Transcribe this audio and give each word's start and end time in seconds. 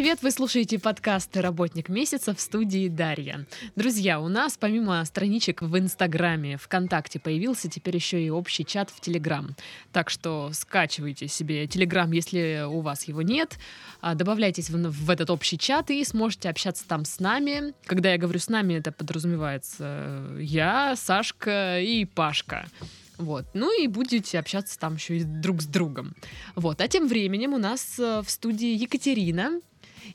Привет! 0.00 0.22
Вы 0.22 0.30
слушаете 0.30 0.78
подкаст 0.78 1.36
«Работник 1.36 1.90
месяца» 1.90 2.34
в 2.34 2.40
студии 2.40 2.88
Дарья. 2.88 3.44
Друзья, 3.76 4.18
у 4.18 4.28
нас 4.28 4.56
помимо 4.58 5.04
страничек 5.04 5.60
в 5.60 5.78
Инстаграме, 5.78 6.56
ВКонтакте 6.56 7.20
появился 7.20 7.68
теперь 7.68 7.96
еще 7.96 8.24
и 8.24 8.30
общий 8.30 8.64
чат 8.64 8.88
в 8.88 8.98
Телеграм. 9.02 9.54
Так 9.92 10.08
что 10.08 10.52
скачивайте 10.54 11.28
себе 11.28 11.66
Телеграм, 11.66 12.10
если 12.12 12.64
у 12.66 12.80
вас 12.80 13.08
его 13.08 13.20
нет, 13.20 13.58
а, 14.00 14.14
добавляйтесь 14.14 14.70
в, 14.70 14.90
в 14.90 15.10
этот 15.10 15.28
общий 15.28 15.58
чат 15.58 15.90
и 15.90 16.02
сможете 16.02 16.48
общаться 16.48 16.88
там 16.88 17.04
с 17.04 17.20
нами. 17.20 17.74
Когда 17.84 18.12
я 18.12 18.16
говорю 18.16 18.38
«с 18.38 18.48
нами», 18.48 18.72
это 18.72 18.92
подразумевается 18.92 20.34
я, 20.38 20.96
Сашка 20.96 21.78
и 21.78 22.06
Пашка. 22.06 22.70
Вот. 23.18 23.44
Ну 23.52 23.78
и 23.78 23.86
будете 23.86 24.38
общаться 24.38 24.78
там 24.78 24.94
еще 24.94 25.18
и 25.18 25.24
друг 25.24 25.60
с 25.60 25.66
другом. 25.66 26.14
Вот. 26.56 26.80
А 26.80 26.88
тем 26.88 27.06
временем 27.06 27.52
у 27.52 27.58
нас 27.58 27.98
э, 27.98 28.22
в 28.24 28.30
студии 28.30 28.74
Екатерина. 28.74 29.60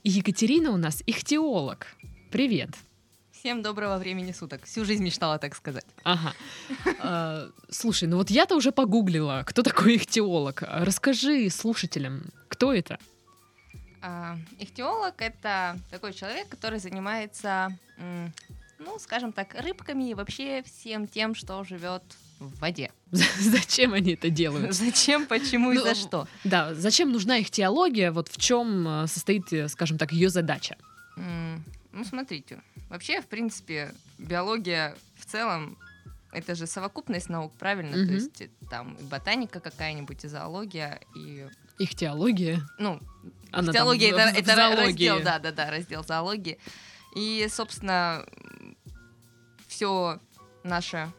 И 0.02 0.10
Екатерина 0.10 0.70
у 0.70 0.76
нас 0.76 1.02
ихтиолог. 1.06 1.86
Привет. 2.30 2.70
Всем 3.30 3.62
доброго 3.62 3.98
времени 3.98 4.32
суток. 4.32 4.64
Всю 4.64 4.84
жизнь 4.84 5.04
мечтала 5.04 5.38
так 5.38 5.54
сказать. 5.54 5.86
Ага. 6.04 6.32
А, 7.00 7.48
слушай, 7.70 8.08
ну 8.08 8.16
вот 8.16 8.30
я-то 8.30 8.56
уже 8.56 8.72
погуглила, 8.72 9.42
кто 9.46 9.62
такой 9.62 9.96
ихтиолог. 9.96 10.62
Расскажи 10.62 11.48
слушателям, 11.50 12.24
кто 12.48 12.72
это? 12.72 12.98
А, 14.02 14.36
ихтиолог— 14.58 15.14
это 15.18 15.78
такой 15.90 16.12
человек, 16.12 16.48
который 16.48 16.78
занимается, 16.78 17.76
ну, 18.78 18.98
скажем 18.98 19.32
так, 19.32 19.54
рыбками 19.54 20.10
и 20.10 20.14
вообще 20.14 20.62
всем 20.62 21.06
тем, 21.06 21.34
что 21.34 21.62
живет 21.64 22.02
в 22.38 22.58
воде. 22.60 22.90
Зачем 23.10 23.92
они 23.92 24.14
это 24.14 24.30
делают? 24.30 24.74
Зачем, 24.74 25.26
почему 25.26 25.72
и 25.72 25.76
ну, 25.76 25.82
за 25.82 25.94
что? 25.94 26.28
Да, 26.44 26.74
зачем 26.74 27.12
нужна 27.12 27.38
их 27.38 27.50
теология? 27.50 28.10
Вот 28.10 28.28
в 28.28 28.38
чем 28.38 28.86
э, 28.86 29.06
состоит, 29.06 29.52
э, 29.52 29.68
скажем 29.68 29.98
так, 29.98 30.12
ее 30.12 30.28
задача? 30.28 30.76
ну, 31.16 32.04
смотрите. 32.04 32.60
Вообще, 32.90 33.22
в 33.22 33.26
принципе, 33.26 33.94
биология 34.18 34.94
в 35.18 35.24
целом 35.24 35.78
это 36.32 36.54
же 36.54 36.66
совокупность 36.66 37.30
наук, 37.30 37.52
правильно? 37.58 37.92
То 37.92 38.12
есть 38.12 38.42
э, 38.42 38.48
там 38.68 38.94
и 38.94 39.02
ботаника 39.04 39.60
какая-нибудь, 39.60 40.24
и 40.24 40.28
зоология, 40.28 41.00
и... 41.14 41.46
Их 41.78 41.94
теология? 41.94 42.60
Ну, 42.78 43.00
Она 43.52 43.72
теология 43.72 44.10
это, 44.10 44.34
в, 44.34 44.38
это 44.38 44.54
в 44.54 44.78
раздел, 44.78 45.22
да, 45.22 45.38
да, 45.38 45.52
да, 45.52 45.70
раздел 45.70 46.04
зоологии. 46.04 46.58
И, 47.14 47.46
собственно, 47.50 48.26
все 49.66 50.20
наше 50.62 51.10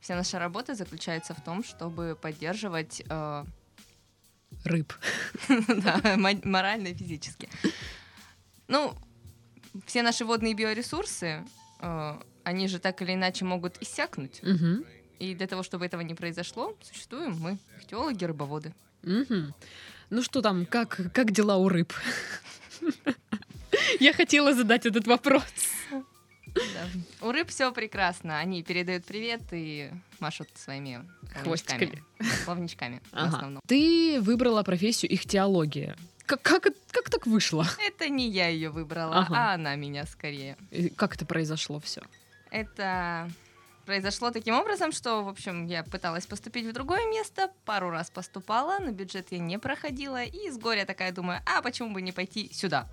Вся 0.00 0.16
наша 0.16 0.38
работа 0.38 0.74
заключается 0.74 1.34
в 1.34 1.44
том, 1.44 1.62
чтобы 1.62 2.16
поддерживать 2.20 3.02
э... 3.08 3.44
рыб. 4.64 4.92
Да, 5.68 6.00
морально 6.44 6.88
и 6.88 6.94
физически. 6.94 7.48
Ну, 8.68 8.94
все 9.86 10.02
наши 10.02 10.24
водные 10.24 10.54
биоресурсы, 10.54 11.44
э, 11.80 12.20
они 12.44 12.68
же 12.68 12.78
так 12.78 13.02
или 13.02 13.14
иначе 13.14 13.44
могут 13.44 13.82
иссякнуть. 13.82 14.40
И 15.18 15.34
для 15.34 15.46
того, 15.46 15.62
чтобы 15.62 15.84
этого 15.84 16.00
не 16.00 16.14
произошло, 16.14 16.74
существуем 16.82 17.36
мы, 17.38 17.58
ихтиологи, 17.78 18.24
рыбоводы. 18.24 18.72
Ну 20.10 20.22
что 20.22 20.42
там, 20.42 20.66
как, 20.66 21.00
как 21.12 21.30
дела 21.30 21.56
у 21.56 21.68
рыб? 21.68 21.92
Я 24.00 24.12
хотела 24.12 24.54
задать 24.54 24.86
этот 24.86 25.06
вопрос. 25.06 25.44
Да. 26.54 27.26
У 27.26 27.32
рыб 27.32 27.48
все 27.48 27.72
прекрасно. 27.72 28.38
Они 28.38 28.62
передают 28.62 29.04
привет 29.04 29.42
и 29.52 29.90
машут 30.18 30.48
своими 30.54 31.08
хвостиками. 31.42 32.02
Плавничками 32.44 33.00
ага. 33.12 33.30
в 33.30 33.34
основном. 33.34 33.62
Ты 33.66 34.20
выбрала 34.20 34.62
профессию 34.62 35.12
ихтиология. 35.14 35.96
Как, 36.26 36.42
как, 36.42 36.68
как 36.90 37.10
так 37.10 37.26
вышло? 37.26 37.66
Это 37.86 38.08
не 38.08 38.28
я 38.28 38.48
ее 38.48 38.70
выбрала, 38.70 39.18
ага. 39.18 39.34
а 39.36 39.54
она 39.54 39.74
меня 39.74 40.06
скорее. 40.06 40.56
И 40.70 40.88
как 40.88 41.16
это 41.16 41.26
произошло 41.26 41.80
все? 41.80 42.02
Это 42.50 43.28
произошло 43.84 44.30
таким 44.30 44.54
образом, 44.54 44.92
что, 44.92 45.24
в 45.24 45.28
общем, 45.28 45.66
я 45.66 45.82
пыталась 45.82 46.26
поступить 46.26 46.66
в 46.66 46.72
другое 46.72 47.06
место, 47.10 47.50
пару 47.64 47.90
раз 47.90 48.10
поступала, 48.10 48.78
на 48.78 48.92
бюджет 48.92 49.28
я 49.30 49.38
не 49.38 49.58
проходила, 49.58 50.22
и 50.22 50.48
с 50.48 50.58
горя 50.58 50.84
такая 50.84 51.10
думаю, 51.10 51.40
а 51.44 51.60
почему 51.62 51.92
бы 51.92 52.00
не 52.00 52.12
пойти 52.12 52.52
сюда? 52.52 52.88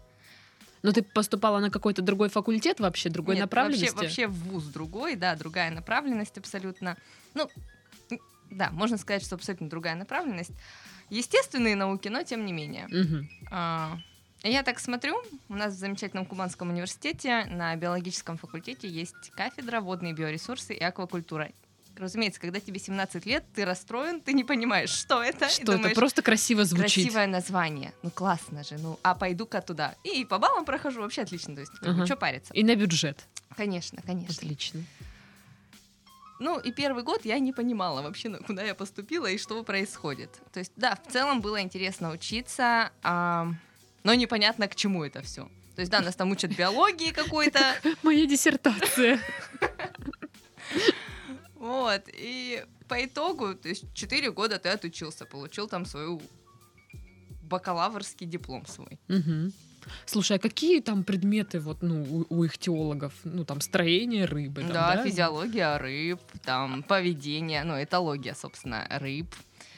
Но 0.84 0.92
ты 0.92 1.02
поступала 1.04 1.60
на 1.60 1.70
какой-то 1.70 2.02
другой 2.02 2.30
факультет 2.30 2.80
вообще, 2.80 3.10
другой 3.10 3.36
Нет, 3.36 3.44
направленности? 3.44 3.96
Вообще, 3.96 4.28
вообще 4.28 4.28
в 4.28 4.52
ВУЗ 4.52 4.66
другой, 4.66 5.16
да, 5.16 5.36
другая 5.36 5.72
направленность 5.72 6.38
абсолютно. 6.38 6.98
Ну, 7.34 7.50
да, 8.52 8.70
можно 8.72 8.98
сказать, 8.98 9.24
что 9.24 9.36
абсолютно 9.36 9.70
другая 9.70 9.96
направленность. 9.96 10.52
Естественные 11.10 11.76
науки, 11.76 12.10
но 12.10 12.24
тем 12.24 12.46
не 12.46 12.54
менее. 12.54 12.86
Угу. 12.88 13.28
А, 13.52 13.98
я 14.44 14.64
так 14.64 14.80
смотрю, 14.80 15.22
у 15.50 15.54
нас 15.54 15.74
в 15.74 15.78
замечательном 15.78 16.26
Кубанском 16.26 16.70
университете 16.70 17.46
на 17.46 17.76
биологическом 17.76 18.38
факультете 18.38 18.88
есть 18.88 19.32
кафедра 19.36 19.82
водные 19.82 20.14
биоресурсы 20.14 20.74
и 20.74 20.84
аквакультура 20.84 21.50
разумеется, 22.00 22.40
когда 22.40 22.60
тебе 22.60 22.80
17 22.80 23.26
лет, 23.26 23.44
ты 23.54 23.66
расстроен, 23.66 24.22
ты 24.22 24.34
не 24.34 24.44
понимаешь, 24.44 24.90
что 24.90 25.22
это. 25.22 25.50
Что 25.50 25.66
думаешь, 25.66 25.92
это? 25.92 25.96
Просто 25.96 26.22
красиво 26.22 26.66
звучит. 26.66 27.06
Красивое 27.06 27.28
название. 27.28 27.94
Ну, 28.04 28.10
классно 28.10 28.64
же. 28.64 28.78
Ну, 28.78 29.00
а 29.04 29.16
пойду-ка 29.16 29.62
туда. 29.62 29.96
И 30.04 30.26
по 30.26 30.38
баллам 30.40 30.66
прохожу 30.66 31.02
вообще 31.02 31.22
отлично. 31.22 31.56
То 31.56 31.62
есть, 31.62 31.74
ага. 31.82 32.06
что 32.06 32.16
париться. 32.16 32.54
И 32.54 32.64
на 32.64 32.76
бюджет. 32.76 33.26
Конечно, 33.56 34.02
конечно. 34.06 34.34
Отлично. 34.34 34.84
Ну, 36.40 36.60
и 36.60 36.72
первый 36.72 37.04
год 37.04 37.26
я 37.26 37.40
не 37.40 37.52
понимала 37.52 38.02
вообще, 38.02 38.30
куда 38.38 38.64
я 38.64 38.76
поступила 38.76 39.26
и 39.26 39.38
что 39.38 39.64
происходит. 39.64 40.30
То 40.54 40.60
есть, 40.60 40.72
да, 40.76 40.96
в 40.96 41.12
целом 41.12 41.42
было 41.42 41.62
интересно 41.62 42.12
учиться, 42.12 42.92
а, 43.02 43.48
но 44.04 44.14
непонятно, 44.14 44.68
к 44.68 44.76
чему 44.76 45.04
это 45.04 45.24
все. 45.24 45.50
То 45.76 45.82
есть, 45.82 45.92
да, 45.92 46.02
нас 46.02 46.16
там 46.16 46.32
учат 46.32 46.56
биологии 46.56 47.12
какой-то. 47.12 47.60
Моя 48.04 48.26
диссертация. 48.26 49.20
Вот, 51.68 52.04
и 52.14 52.64
по 52.88 53.04
итогу, 53.04 53.54
то 53.54 53.68
есть 53.68 53.94
4 53.94 54.32
года 54.32 54.58
ты 54.58 54.70
отучился, 54.70 55.26
получил 55.26 55.68
там 55.68 55.86
свою 55.86 56.22
бакалаврский 57.42 58.26
диплом 58.26 58.66
свой. 58.66 58.98
Угу. 59.10 59.52
Слушай, 60.06 60.38
а 60.38 60.40
какие 60.40 60.80
там 60.80 61.04
предметы 61.04 61.60
вот, 61.60 61.82
ну, 61.82 62.04
у, 62.04 62.26
у 62.30 62.44
их 62.46 62.58
теологов? 62.58 63.14
Ну, 63.26 63.44
там, 63.44 63.60
строение 63.60 64.26
рыбы. 64.26 64.62
Там, 64.62 64.72
да, 64.72 64.96
да, 64.96 65.04
физиология 65.04 65.78
рыб, 65.78 66.22
там, 66.46 66.84
поведение, 66.84 67.64
ну, 67.66 67.84
этология, 67.84 68.34
собственно, 68.34 68.88
рыб. 68.90 69.28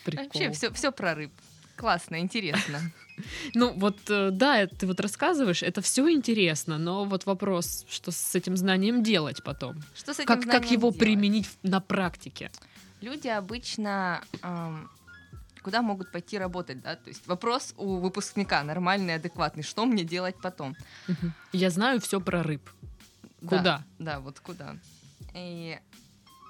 Прикол. 0.06 0.26
Вообще 0.26 0.52
все, 0.52 0.72
все 0.72 0.92
про 0.92 1.16
рыб. 1.16 1.32
Классно, 1.76 2.20
интересно. 2.20 2.80
Ну 3.54 3.74
вот, 3.74 3.98
э, 4.10 4.30
да, 4.32 4.68
ты 4.68 4.88
вот 4.88 5.00
рассказываешь, 5.00 5.64
это 5.64 5.82
все 5.82 6.10
интересно, 6.10 6.78
но 6.78 7.06
вот 7.06 7.26
вопрос, 7.26 7.86
что 7.90 8.12
с 8.12 8.36
этим 8.36 8.58
знанием 8.58 9.04
делать 9.04 9.44
потом? 9.44 9.82
Что 9.96 10.14
с 10.14 10.20
этим 10.20 10.28
как, 10.28 10.44
знанием 10.44 10.62
как 10.62 10.72
его 10.72 10.90
делать? 10.90 11.00
применить 11.00 11.50
на 11.64 11.80
практике? 11.80 12.52
Люди 13.02 13.28
обычно 13.28 14.22
эм, 14.42 14.90
куда 15.62 15.82
могут 15.82 16.12
пойти 16.12 16.38
работать, 16.38 16.82
да? 16.82 16.96
То 16.96 17.10
есть 17.10 17.28
вопрос 17.28 17.74
у 17.78 17.98
выпускника 17.98 18.64
нормальный, 18.64 19.16
адекватный. 19.16 19.64
Что 19.64 19.86
мне 19.86 20.04
делать 20.04 20.36
потом? 20.42 20.76
Я 21.54 21.70
знаю 21.70 22.00
все 22.02 22.20
про 22.20 22.44
рыб. 22.44 22.70
Куда? 23.42 23.62
Да, 23.62 23.84
да, 24.00 24.20
вот 24.20 24.40
куда. 24.40 24.76
И 25.34 25.80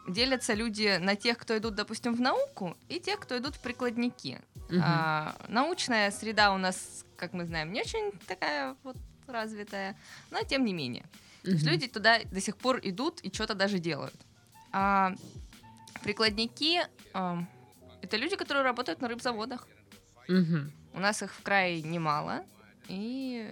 делятся 0.10 0.54
люди 0.54 0.98
на 0.98 1.16
тех, 1.16 1.38
кто 1.38 1.58
идут, 1.58 1.76
допустим, 1.76 2.14
в 2.14 2.22
науку, 2.22 2.76
и 2.88 3.00
тех, 3.00 3.20
кто 3.20 3.38
идут 3.38 3.56
в 3.56 3.60
прикладники. 3.60 4.42
Угу. 4.70 4.80
А, 4.84 5.36
научная 5.48 6.12
среда 6.12 6.54
у 6.54 6.58
нас, 6.58 7.06
как 7.16 7.34
мы 7.34 7.46
знаем, 7.46 7.72
не 7.72 7.82
очень 7.82 8.12
такая 8.28 8.76
вот 8.84 8.98
развитая, 9.28 9.98
но 10.32 10.44
тем 10.44 10.66
не 10.66 10.74
менее. 10.74 11.06
Угу. 11.44 11.52
То 11.52 11.52
есть 11.52 11.66
люди 11.66 11.88
туда 11.88 12.20
до 12.24 12.42
сих 12.42 12.58
пор 12.58 12.80
идут 12.84 13.22
и 13.22 13.34
что-то 13.34 13.54
даже 13.54 13.80
делают. 13.80 14.16
А 14.72 15.14
прикладники 16.04 16.82
а, 17.14 17.44
это 18.02 18.18
люди, 18.18 18.36
которые 18.36 18.64
работают 18.64 19.02
на 19.02 19.08
рыбзаводах. 19.08 19.68
Угу. 20.28 20.58
У 20.94 21.00
нас 21.00 21.22
их 21.22 21.34
в 21.34 21.42
крае 21.42 21.82
немало, 21.82 22.44
и 22.88 23.48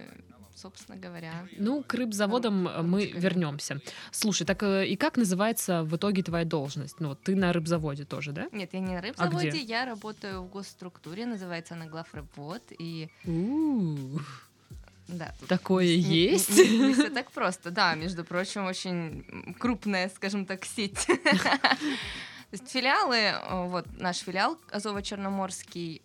собственно 0.58 0.98
говоря. 0.98 1.32
Ну, 1.56 1.82
к 1.82 1.94
рыбзаводам 1.94 2.64
ну, 2.64 2.82
мы 2.82 3.06
вернемся. 3.06 3.80
Слушай, 4.10 4.46
так 4.46 4.62
э, 4.62 4.86
и 4.86 4.96
как 4.96 5.16
называется 5.16 5.84
в 5.84 5.96
итоге 5.96 6.22
твоя 6.22 6.44
должность? 6.44 7.00
Ну, 7.00 7.14
ты 7.14 7.36
на 7.36 7.52
рыбзаводе 7.52 8.04
тоже, 8.04 8.32
да? 8.32 8.48
Нет, 8.52 8.70
я 8.72 8.80
не 8.80 8.92
на 8.92 8.98
а 8.98 9.02
рыбзаводе, 9.02 9.50
а 9.50 9.54
я 9.54 9.84
работаю 9.84 10.42
в 10.42 10.50
госструктуре, 10.50 11.26
называется 11.26 11.74
она 11.74 11.86
главрыбвод, 11.86 12.62
и... 12.78 13.08
У-у-у. 13.24 14.20
Да. 15.06 15.32
Такое 15.48 15.86
не, 15.86 16.02
есть? 16.02 16.50
Не, 16.50 16.68
не, 16.68 16.78
не 16.88 16.94
все 16.94 17.08
так 17.08 17.30
просто, 17.30 17.70
да. 17.70 17.94
Между 17.94 18.24
прочим, 18.24 18.66
очень 18.66 19.54
крупная, 19.58 20.10
скажем 20.14 20.44
так, 20.44 20.64
сеть. 20.64 21.06
То 21.06 22.54
есть 22.54 22.68
филиалы, 22.70 23.16
э, 23.16 23.68
вот 23.68 23.86
наш 23.98 24.18
филиал 24.18 24.58
Азово-Черноморский, 24.70 26.02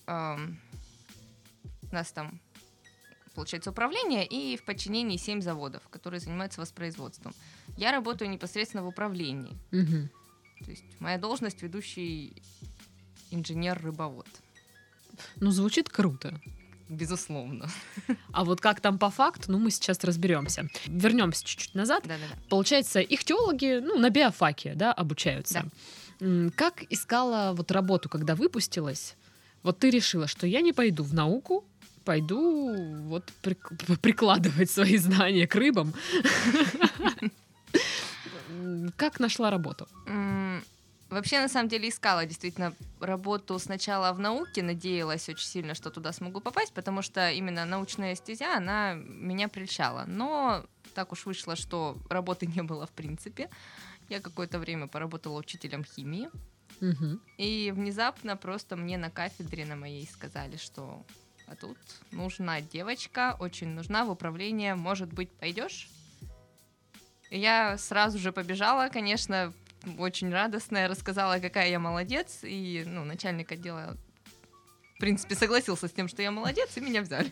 у 1.92 1.96
нас 1.96 2.12
там 2.12 2.40
получается, 3.34 3.72
управление, 3.72 4.26
и 4.26 4.56
в 4.58 4.64
подчинении 4.64 5.18
7 5.18 5.42
заводов, 5.42 5.82
которые 5.90 6.20
занимаются 6.20 6.62
воспроизводством. 6.62 7.34
Я 7.78 7.92
работаю 7.92 8.30
непосредственно 8.30 8.84
в 8.84 8.88
управлении. 8.88 9.58
Угу. 9.72 10.10
То 10.66 10.72
есть 10.72 10.84
моя 11.00 11.18
должность 11.18 11.62
ведущий 11.62 12.42
инженер-рыбовод. 13.32 14.28
Ну, 15.38 15.52
звучит 15.52 15.90
круто. 15.90 16.40
безусловно. 16.90 17.68
А 18.32 18.44
вот 18.44 18.62
как 18.62 18.80
там 18.82 18.98
по 19.00 19.10
факту, 19.10 19.52
ну, 19.52 19.60
мы 19.60 19.72
сейчас 19.72 20.04
разберемся. 20.04 20.68
Вернемся 20.86 21.44
чуть-чуть 21.46 21.76
назад. 21.76 22.04
Да-да-да. 22.06 22.40
Получается, 22.50 23.00
их 23.00 23.24
теологи, 23.24 23.80
ну, 23.82 23.98
на 23.98 24.10
биофаке, 24.10 24.74
да, 24.76 24.94
обучаются. 24.94 25.70
М, 26.20 26.52
Как 26.56 26.84
искала 26.92 27.54
вот 27.56 27.72
работу, 27.72 28.10
когда 28.10 28.36
выпустилась? 28.36 29.16
Вот 29.64 29.80
ты 29.80 29.90
решила, 29.90 30.28
что 30.28 30.46
я 30.46 30.62
не 30.62 30.74
пойду 30.74 31.04
в 31.04 31.14
науку, 31.14 31.66
пойду 32.06 32.76
вот 33.08 33.32
прик- 33.42 33.98
прикладывать 34.02 34.70
свои 34.72 34.98
знания 34.98 35.48
к 35.48 35.56
рыбам. 35.56 35.94
Как 38.98 39.20
нашла 39.20 39.50
работу? 39.50 39.88
Вообще, 41.10 41.40
на 41.42 41.48
самом 41.48 41.70
деле, 41.70 41.90
искала 41.90 42.26
действительно 42.26 42.74
работу 43.00 43.60
сначала 43.60 44.14
в 44.14 44.20
науке, 44.20 44.64
надеялась 44.64 45.30
очень 45.30 45.48
сильно, 45.48 45.76
что 45.76 45.92
туда 45.92 46.12
смогу 46.12 46.40
попасть, 46.40 46.74
потому 46.74 47.04
что 47.04 47.30
именно 47.30 47.66
научная 47.66 48.16
стезя, 48.16 48.58
она 48.58 48.94
меня 48.96 49.48
прельщала. 49.48 50.06
Но 50.08 50.66
так 50.96 51.12
уж 51.12 51.26
вышло, 51.28 51.56
что 51.56 51.98
работы 52.10 52.48
не 52.48 52.64
было 52.64 52.88
в 52.88 52.92
принципе. 52.92 53.50
Я 54.10 54.22
какое-то 54.22 54.58
время 54.58 54.88
поработала 54.88 55.38
учителем 55.40 55.84
химии, 55.84 56.30
Мгм. 56.82 57.22
и 57.38 57.72
внезапно 57.76 58.36
просто 58.36 58.76
мне 58.76 58.98
на 58.98 59.12
кафедре 59.12 59.66
на 59.66 59.76
моей 59.76 60.08
сказали, 60.08 60.58
что 60.58 61.06
а 61.54 61.56
тут 61.56 61.78
нужна 62.12 62.62
девочка, 62.62 63.36
очень 63.40 63.70
нужна 63.70 64.06
в 64.06 64.10
управление, 64.10 64.76
может 64.76 65.14
быть, 65.14 65.32
пойдешь? 65.32 65.88
Я 67.30 67.78
сразу 67.78 68.20
же 68.20 68.32
побежала, 68.32 68.90
конечно, 68.90 69.54
очень 69.98 70.32
радостная, 70.32 70.88
рассказала, 70.88 71.40
какая 71.40 71.70
я 71.70 71.80
молодец, 71.80 72.40
и 72.44 72.84
ну, 72.86 73.04
начальник 73.04 73.52
отдела 73.52 73.98
в 74.96 75.00
принципе, 75.00 75.36
согласился 75.36 75.88
с 75.88 75.92
тем, 75.92 76.08
что 76.08 76.22
я 76.22 76.32
молодец, 76.32 76.70
и 76.78 76.82
меня 76.82 77.02
взяли. 77.02 77.32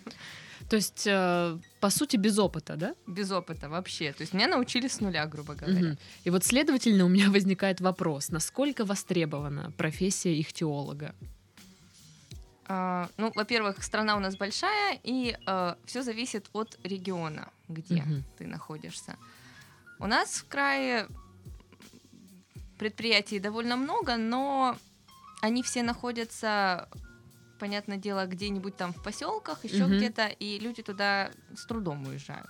То 0.69 0.75
есть, 0.75 1.07
э, 1.07 1.57
по 1.79 1.89
сути, 1.89 2.17
без 2.17 2.37
опыта, 2.37 2.75
да? 2.75 2.95
Без 3.07 3.31
опыта 3.31 3.69
вообще. 3.69 4.11
То 4.13 4.21
есть 4.21 4.33
меня 4.33 4.47
научили 4.47 4.87
с 4.87 4.99
нуля, 4.99 5.25
грубо 5.25 5.55
говоря. 5.55 5.79
Мгм. 5.79 5.97
И 6.23 6.29
вот, 6.29 6.43
следовательно, 6.43 7.05
у 7.05 7.09
меня 7.09 7.29
возникает 7.29 7.81
вопрос, 7.81 8.29
насколько 8.29 8.85
востребована 8.85 9.71
профессия 9.77 10.39
ихтиолога? 10.39 11.15
А, 12.73 13.09
ну, 13.17 13.33
во-первых, 13.35 13.83
страна 13.83 14.15
у 14.15 14.19
нас 14.19 14.37
большая, 14.37 14.97
и 15.03 15.37
все 15.85 16.03
зависит 16.03 16.49
от 16.53 16.79
региона, 16.83 17.49
где 17.67 18.03
Мгм. 18.03 18.23
ты 18.37 18.47
находишься. 18.47 19.17
У 19.99 20.07
нас 20.07 20.37
в 20.37 20.47
крае 20.47 21.07
предприятий 22.79 23.39
довольно 23.39 23.75
много, 23.75 24.15
но 24.15 24.77
они 25.41 25.63
все 25.63 25.83
находятся, 25.83 26.87
понятное 27.59 27.97
дело, 27.97 28.25
где-нибудь 28.25 28.77
там 28.77 28.93
в 28.93 29.03
поселках, 29.03 29.65
еще 29.65 29.83
Мгм. 29.87 29.97
где-то, 29.97 30.27
и 30.27 30.57
люди 30.57 30.81
туда 30.81 31.31
с 31.53 31.65
трудом 31.65 32.07
уезжают. 32.07 32.49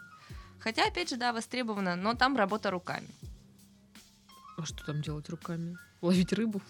Хотя, 0.59 0.85
опять 0.87 1.09
же, 1.09 1.17
да, 1.17 1.33
востребовано, 1.33 1.95
но 1.95 2.13
там 2.13 2.37
работа 2.37 2.69
руками. 2.69 3.09
А 4.57 4.65
что 4.65 4.85
там 4.85 5.01
делать 5.01 5.29
руками? 5.29 5.79
Ловить 6.01 6.31
рыбу? 6.31 6.61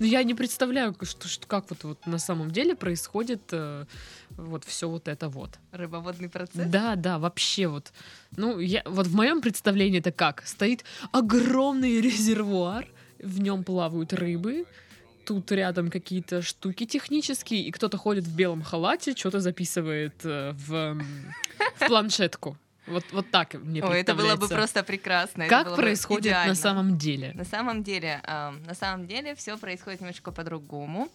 Ну, 0.00 0.06
я 0.06 0.22
не 0.24 0.34
представляю, 0.34 0.94
что, 1.02 1.28
что- 1.28 1.46
как 1.46 1.70
вот, 1.70 1.84
вот 1.84 2.06
на 2.06 2.18
самом 2.18 2.50
деле 2.50 2.74
происходит 2.74 3.42
э, 3.52 3.84
вот 4.30 4.64
все 4.64 4.88
вот 4.88 5.08
это 5.08 5.28
вот. 5.28 5.58
Рыбоводный 5.72 6.28
процесс. 6.28 6.66
Да, 6.66 6.96
да, 6.96 7.18
вообще 7.18 7.68
вот. 7.68 7.92
Ну, 8.36 8.58
я, 8.58 8.82
вот 8.86 9.06
в 9.06 9.14
моем 9.14 9.40
представлении 9.40 10.00
это 10.00 10.12
как? 10.12 10.46
Стоит 10.46 10.84
огромный 11.12 12.00
резервуар, 12.00 12.86
в 13.20 13.40
нем 13.40 13.62
плавают 13.64 14.12
рыбы, 14.12 14.64
тут 15.24 15.50
рядом 15.52 15.90
какие-то 15.90 16.42
штуки 16.42 16.84
технические, 16.86 17.62
и 17.62 17.70
кто-то 17.70 17.96
ходит 17.96 18.24
в 18.24 18.36
белом 18.36 18.62
халате, 18.62 19.14
что-то 19.16 19.40
записывает 19.40 20.14
э, 20.24 20.52
в, 20.52 21.00
в 21.78 21.86
планшетку. 21.86 22.58
Вот, 22.86 23.04
вот 23.12 23.30
так 23.30 23.54
мне 23.54 23.82
Ой, 23.82 24.00
это 24.00 24.14
было 24.14 24.36
бы 24.36 24.48
просто 24.48 24.82
прекрасно. 24.82 25.46
Как 25.48 25.74
происходит 25.74 26.24
на 26.32 26.36
идеально. 26.36 26.54
самом 26.54 26.98
деле? 26.98 27.32
На 27.34 27.44
самом 27.44 27.82
деле, 27.82 28.20
ам, 28.24 28.62
на 28.64 28.74
самом 28.74 29.06
деле 29.06 29.34
все 29.34 29.56
происходит 29.56 30.00
немножко 30.00 30.32
по-другому. 30.32 31.08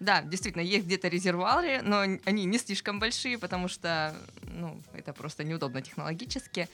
Да, 0.00 0.22
действительно, 0.22 0.62
есть 0.62 0.86
где-то 0.86 1.06
резервуары, 1.08 1.80
но 1.82 2.00
они 2.00 2.44
не 2.46 2.58
слишком 2.58 2.98
большие, 2.98 3.38
потому 3.38 3.68
что, 3.68 4.14
ну, 4.42 4.82
это 4.92 5.12
просто 5.12 5.44
неудобно 5.44 5.82
технологически. 5.82 6.64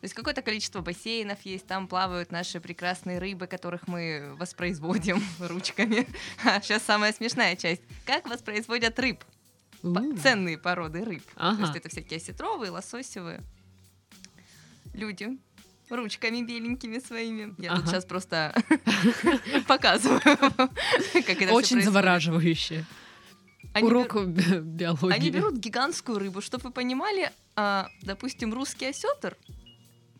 То 0.00 0.04
есть 0.04 0.14
какое-то 0.14 0.40
количество 0.40 0.80
бассейнов 0.80 1.42
есть, 1.42 1.66
там 1.66 1.86
плавают 1.86 2.32
наши 2.32 2.58
прекрасные 2.58 3.18
рыбы, 3.18 3.46
которых 3.46 3.86
мы 3.86 4.34
воспроизводим 4.38 5.22
ручками. 5.40 6.06
А 6.44 6.62
сейчас 6.62 6.82
самая 6.82 7.12
смешная 7.12 7.54
часть. 7.54 7.82
Как 8.06 8.26
воспроизводят 8.26 8.98
рыб? 8.98 9.22
По-. 9.82 10.02
Ценные 10.22 10.56
породы 10.56 11.04
рыб. 11.04 11.22
То 11.26 11.32
Ага. 11.36 11.62
есть 11.64 11.76
это 11.76 11.90
всякие 11.90 12.16
осетровые, 12.16 12.70
лососевые. 12.70 13.42
Люди 14.94 15.38
ручками 15.90 16.42
беленькими 16.42 17.00
своими. 17.00 17.54
Я 17.58 17.70
тут 17.70 17.80
Ага. 17.80 17.86
сейчас 17.90 18.04
просто 18.04 18.54
показываю, 19.66 20.20
как 21.26 21.42
это 21.42 21.52
Очень 21.52 21.82
завораживающе. 21.82 22.84
Они 23.72 23.86
Урок 23.88 24.14
бер- 24.14 24.26
би- 24.26 24.60
биологии. 24.60 25.14
Они 25.16 25.30
берут 25.30 25.56
гигантскую 25.56 26.18
рыбу, 26.18 26.40
чтобы 26.40 26.64
вы 26.68 26.70
понимали, 26.70 27.32
а, 27.56 27.88
допустим, 28.02 28.52
русский 28.54 28.86
осетр, 28.86 29.36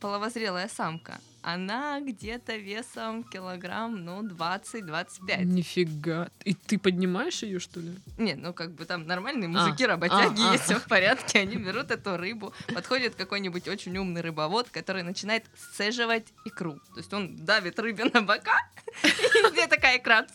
половозрелая 0.01 0.69
самка, 0.69 1.21
она 1.43 2.01
где-то 2.01 2.57
весом 2.57 3.25
килограмм, 3.25 4.05
ну, 4.05 4.23
20-25. 4.23 5.45
Нифига. 5.45 6.31
И 6.45 6.55
ты 6.55 6.79
поднимаешь 6.79 7.43
ее, 7.43 7.59
что 7.59 7.81
ли? 7.81 7.93
Нет, 8.19 8.39
ну 8.39 8.53
как 8.53 8.73
бы 8.75 8.85
там 8.85 9.07
нормальные 9.07 9.49
мужики, 9.49 9.85
А, 9.85 9.89
работяги, 9.89 10.41
а, 10.43 10.55
а. 10.55 10.59
все 10.59 10.77
в 10.79 10.85
порядке, 10.85 11.41
они 11.41 11.57
берут 11.57 11.91
эту 11.91 12.17
рыбу, 12.17 12.53
подходит 12.75 13.15
какой-нибудь 13.15 13.69
очень 13.69 13.97
умный 13.97 14.21
рыбовод, 14.21 14.69
который 14.71 15.03
начинает 15.03 15.45
сцеживать 15.57 16.27
икру. 16.45 16.75
То 16.95 16.99
есть 16.99 17.13
он 17.13 17.37
давит 17.37 17.79
рыбе 17.79 18.05
на 18.05 18.23
бока, 18.23 18.57
и 19.03 19.53
где 19.53 19.67
такая 19.67 19.99
икра. 19.99 20.27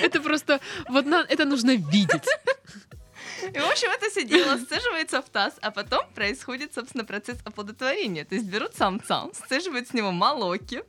Это 0.00 0.20
просто... 0.20 0.60
Вот 0.88 1.06
на- 1.06 1.24
это 1.28 1.44
нужно 1.44 1.76
видеть. 1.76 2.24
И, 3.42 3.58
в 3.58 3.64
общем, 3.70 3.90
это 3.90 4.10
все 4.10 4.24
дело 4.24 4.56
сцеживается 4.58 5.20
в 5.22 5.28
таз, 5.28 5.54
а 5.60 5.70
потом 5.70 6.06
происходит, 6.14 6.74
собственно, 6.74 7.04
процесс 7.04 7.38
оплодотворения. 7.44 8.24
То 8.24 8.34
есть 8.34 8.46
берут 8.46 8.74
самца, 8.74 9.28
сцеживают 9.34 9.88
с 9.88 9.92
него 9.94 10.12
молоки, 10.12 10.82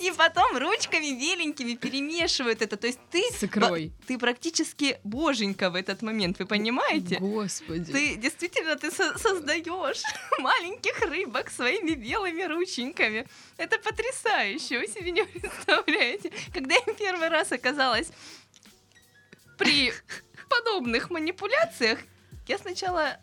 и 0.00 0.10
потом 0.16 0.56
ручками 0.56 1.12
беленькими 1.18 1.74
перемешивают 1.74 2.62
это. 2.62 2.76
То 2.76 2.86
есть 2.86 2.98
ты, 3.10 3.22
С 3.32 3.44
икрой. 3.44 3.92
ты 4.06 4.18
практически 4.18 4.98
боженька 5.04 5.70
в 5.70 5.74
этот 5.74 6.02
момент, 6.02 6.38
вы 6.38 6.46
понимаете? 6.46 7.18
Господи. 7.18 7.92
Ты 7.92 8.16
действительно 8.16 8.76
ты 8.76 8.90
со- 8.90 9.18
создаешь 9.18 10.02
маленьких 10.38 10.98
рыбок 11.02 11.50
своими 11.50 11.92
белыми 11.94 12.42
рученьками. 12.42 13.26
Это 13.56 13.78
потрясающе, 13.78 14.78
вы 14.80 14.86
себе 14.86 15.10
не 15.12 15.24
представляете. 15.40 16.32
Когда 16.52 16.74
я 16.74 16.94
первый 16.94 17.28
раз 17.28 17.52
оказалась 17.52 18.10
при 19.56 19.92
подобных 20.48 21.10
манипуляциях, 21.10 21.98
я 22.46 22.58
сначала 22.58 23.18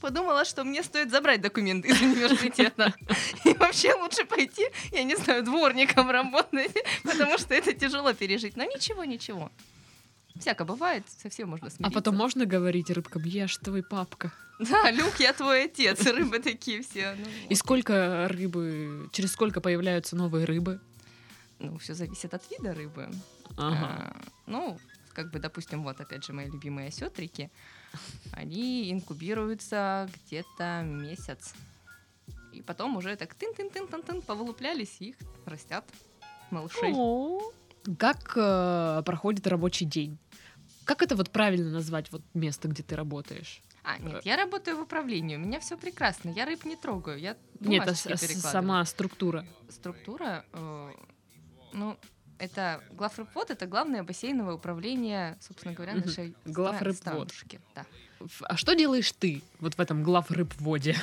подумала, 0.00 0.44
что 0.44 0.62
мне 0.64 0.82
стоит 0.82 1.10
забрать 1.10 1.40
документы 1.40 1.88
из 1.88 2.00
университета. 2.00 2.94
И 3.44 3.54
вообще 3.54 3.94
лучше 3.94 4.24
пойти, 4.24 4.66
я 4.92 5.02
не 5.04 5.16
знаю, 5.16 5.42
дворником 5.42 6.10
работать, 6.10 6.72
потому 7.02 7.38
что 7.38 7.54
это 7.54 7.72
тяжело 7.72 8.12
пережить. 8.12 8.56
Но 8.56 8.64
ничего, 8.64 9.04
ничего. 9.04 9.50
Всяко 10.38 10.66
бывает, 10.66 11.02
совсем 11.22 11.48
можно 11.48 11.68
А 11.68 11.70
смириться. 11.70 11.94
потом 11.94 12.14
можно 12.16 12.44
говорить 12.44 12.90
рыбкам, 12.90 13.22
я 13.24 13.48
ж 13.48 13.56
твой 13.56 13.82
папка. 13.82 14.32
Да, 14.58 14.90
Люк, 14.90 15.18
я 15.18 15.32
твой 15.32 15.64
отец, 15.64 16.04
рыбы 16.06 16.38
такие 16.40 16.82
все. 16.82 17.14
Ну, 17.18 17.24
И 17.46 17.48
вот. 17.50 17.58
сколько 17.58 18.28
рыбы, 18.28 19.08
через 19.12 19.32
сколько 19.32 19.60
появляются 19.62 20.14
новые 20.14 20.44
рыбы? 20.44 20.78
Ну, 21.58 21.78
все 21.78 21.94
зависит 21.94 22.34
от 22.34 22.42
вида 22.50 22.74
рыбы. 22.74 23.08
Ага. 23.56 24.12
А, 24.14 24.16
ну, 24.46 24.78
как 25.16 25.30
бы, 25.30 25.38
допустим, 25.38 25.82
вот 25.82 25.98
опять 25.98 26.24
же 26.24 26.34
мои 26.34 26.46
любимые 26.50 26.88
осетрики, 26.88 27.50
они 28.32 28.92
инкубируются 28.92 30.10
где-то 30.14 30.82
месяц. 30.84 31.54
И 32.52 32.60
потом 32.60 32.96
уже 32.98 33.16
так 33.16 33.34
тын-тын-тын-тын-тын 33.34 34.20
повылуплялись, 34.20 34.96
и 35.00 35.08
их 35.10 35.16
растят 35.46 35.88
малышей. 36.50 36.92
О. 36.94 37.40
Как 37.98 38.34
э, 38.36 39.02
проходит 39.06 39.46
рабочий 39.46 39.86
день? 39.86 40.18
Как 40.84 41.02
это 41.02 41.16
вот 41.16 41.30
правильно 41.30 41.70
назвать, 41.70 42.12
вот 42.12 42.22
место, 42.34 42.68
где 42.68 42.82
ты 42.82 42.94
работаешь? 42.94 43.62
А, 43.84 43.98
нет, 43.98 44.26
я 44.26 44.36
работаю 44.36 44.76
в 44.76 44.82
управлении, 44.82 45.36
у 45.36 45.38
меня 45.38 45.60
все 45.60 45.78
прекрасно, 45.78 46.28
я 46.30 46.44
рыб 46.44 46.64
не 46.66 46.76
трогаю, 46.76 47.18
я 47.18 47.36
Нет, 47.60 47.88
а 47.88 47.94
с- 47.94 48.02
перекладываю. 48.02 48.40
сама 48.42 48.84
структура. 48.84 49.46
структура, 49.70 50.44
э, 50.52 50.92
ну, 51.72 51.96
это 52.38 52.82
главрыбвод, 52.92 53.50
это 53.50 53.66
главное 53.66 54.02
бассейновое 54.02 54.54
управление, 54.54 55.36
собственно 55.40 55.74
говоря, 55.74 55.94
нашей 55.94 56.34
Главрыбвод. 56.44 56.96
странушки. 56.96 57.60
Да. 57.74 57.86
А 58.42 58.56
что 58.56 58.74
делаешь 58.74 59.12
ты 59.12 59.42
вот 59.60 59.74
в 59.74 59.80
этом 59.80 60.02
главрыбводе? 60.02 60.96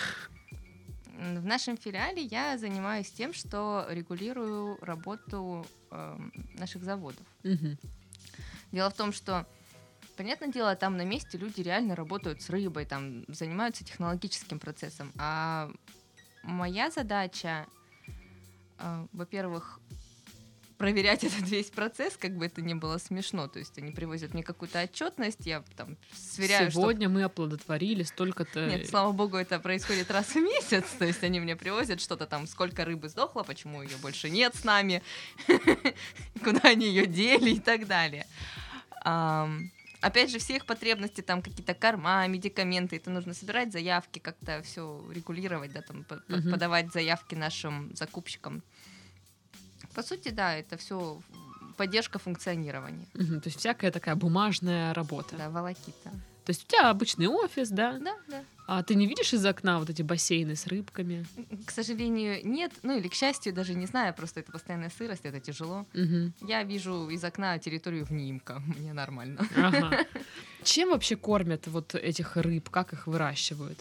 М, 1.17 1.41
В 1.41 1.45
нашем 1.45 1.77
филиале 1.77 2.23
я 2.23 2.57
занимаюсь 2.57 3.11
тем, 3.11 3.33
что 3.33 3.85
регулирую 3.89 4.77
работу 4.81 5.65
эм, 5.91 6.31
наших 6.55 6.83
заводов. 6.83 7.25
Мгм. 7.43 7.77
Дело 8.71 8.89
в 8.89 8.93
том, 8.95 9.13
что, 9.13 9.45
понятное 10.17 10.49
дело, 10.49 10.75
там 10.75 10.97
на 10.97 11.05
месте 11.05 11.37
люди 11.37 11.61
реально 11.61 11.95
работают 11.95 12.41
с 12.41 12.49
рыбой, 12.49 12.85
там 12.85 13.23
занимаются 13.27 13.83
технологическим 13.83 14.59
процессом. 14.59 15.11
А 15.17 15.71
моя 16.41 16.89
задача, 16.89 17.67
э, 18.79 19.07
во-первых, 19.13 19.79
проверять 20.83 21.23
этот 21.23 21.47
весь 21.47 21.69
процесс, 21.69 22.17
как 22.17 22.35
бы 22.35 22.45
это 22.45 22.61
ни 22.61 22.73
было 22.73 22.97
смешно. 22.97 23.47
То 23.47 23.59
есть 23.59 23.77
они 23.77 23.93
привозят 23.93 24.33
мне 24.33 24.43
какую-то 24.43 24.83
отчетность, 24.83 25.45
я 25.45 25.63
там 25.77 25.95
сверяю, 26.13 26.69
Сегодня 26.69 27.07
что... 27.07 27.13
мы 27.15 27.23
оплодотворили 27.23 28.03
столько-то... 28.03 28.67
Нет, 28.67 28.89
слава 28.89 29.13
богу, 29.13 29.37
это 29.37 29.61
происходит 29.61 30.11
раз 30.11 30.35
в 30.35 30.35
месяц. 30.35 30.83
То 30.99 31.05
есть 31.05 31.23
они 31.23 31.39
мне 31.39 31.55
привозят 31.55 32.01
что-то 32.01 32.25
там, 32.25 32.47
сколько 32.47 32.83
рыбы 32.83 33.07
сдохло, 33.07 33.43
почему 33.43 33.81
ее 33.81 33.95
больше 34.01 34.29
нет 34.29 34.55
с 34.55 34.65
нами, 34.65 35.01
куда 36.43 36.59
они 36.63 36.87
ее 36.87 37.05
дели 37.05 37.51
и 37.51 37.59
так 37.61 37.87
далее. 37.87 38.27
Опять 40.01 40.31
же, 40.31 40.39
все 40.39 40.57
их 40.57 40.65
потребности, 40.65 41.21
там 41.21 41.41
какие-то 41.41 41.73
корма, 41.73 42.27
медикаменты, 42.27 42.97
это 42.97 43.09
нужно 43.09 43.33
собирать 43.33 43.71
заявки, 43.71 44.19
как-то 44.19 44.61
все 44.63 45.01
регулировать, 45.13 45.71
да, 45.71 45.81
там, 45.81 46.03
подавать 46.03 46.91
заявки 46.91 47.35
нашим 47.35 47.95
закупщикам. 47.95 48.61
По 49.95 50.03
сути, 50.03 50.29
да, 50.29 50.55
это 50.55 50.77
все 50.77 51.21
поддержка 51.77 52.19
функционирования. 52.19 53.07
Угу, 53.15 53.41
то 53.41 53.47
есть 53.49 53.59
всякая 53.59 53.91
такая 53.91 54.15
бумажная 54.15 54.93
работа. 54.93 55.35
Да, 55.37 55.49
волокита. 55.49 56.11
То 56.45 56.49
есть 56.49 56.65
у 56.65 56.67
тебя 56.67 56.89
обычный 56.89 57.27
офис, 57.27 57.69
да? 57.69 57.97
Да, 57.99 58.15
да. 58.27 58.43
А 58.65 58.83
ты 58.83 58.95
не 58.95 59.07
видишь 59.07 59.33
из 59.33 59.45
окна 59.45 59.79
вот 59.79 59.89
эти 59.89 60.01
бассейны 60.01 60.55
с 60.55 60.67
рыбками? 60.67 61.25
К 61.65 61.71
сожалению, 61.71 62.45
нет. 62.45 62.71
Ну 62.81 62.97
или 62.97 63.07
к 63.07 63.13
счастью, 63.13 63.53
даже 63.53 63.73
не 63.73 63.85
знаю, 63.85 64.13
просто 64.13 64.39
это 64.39 64.51
постоянная 64.51 64.89
сырость, 64.89 65.25
это 65.25 65.39
тяжело. 65.39 65.85
Угу. 65.93 66.47
Я 66.47 66.63
вижу 66.63 67.09
из 67.09 67.23
окна 67.23 67.57
территорию 67.59 68.05
внимка, 68.05 68.61
мне 68.77 68.93
нормально. 68.93 69.45
Ага. 69.55 70.05
Чем 70.63 70.89
вообще 70.89 71.15
кормят 71.15 71.67
вот 71.67 71.95
этих 71.95 72.37
рыб? 72.37 72.69
Как 72.69 72.93
их 72.93 73.07
выращивают? 73.07 73.79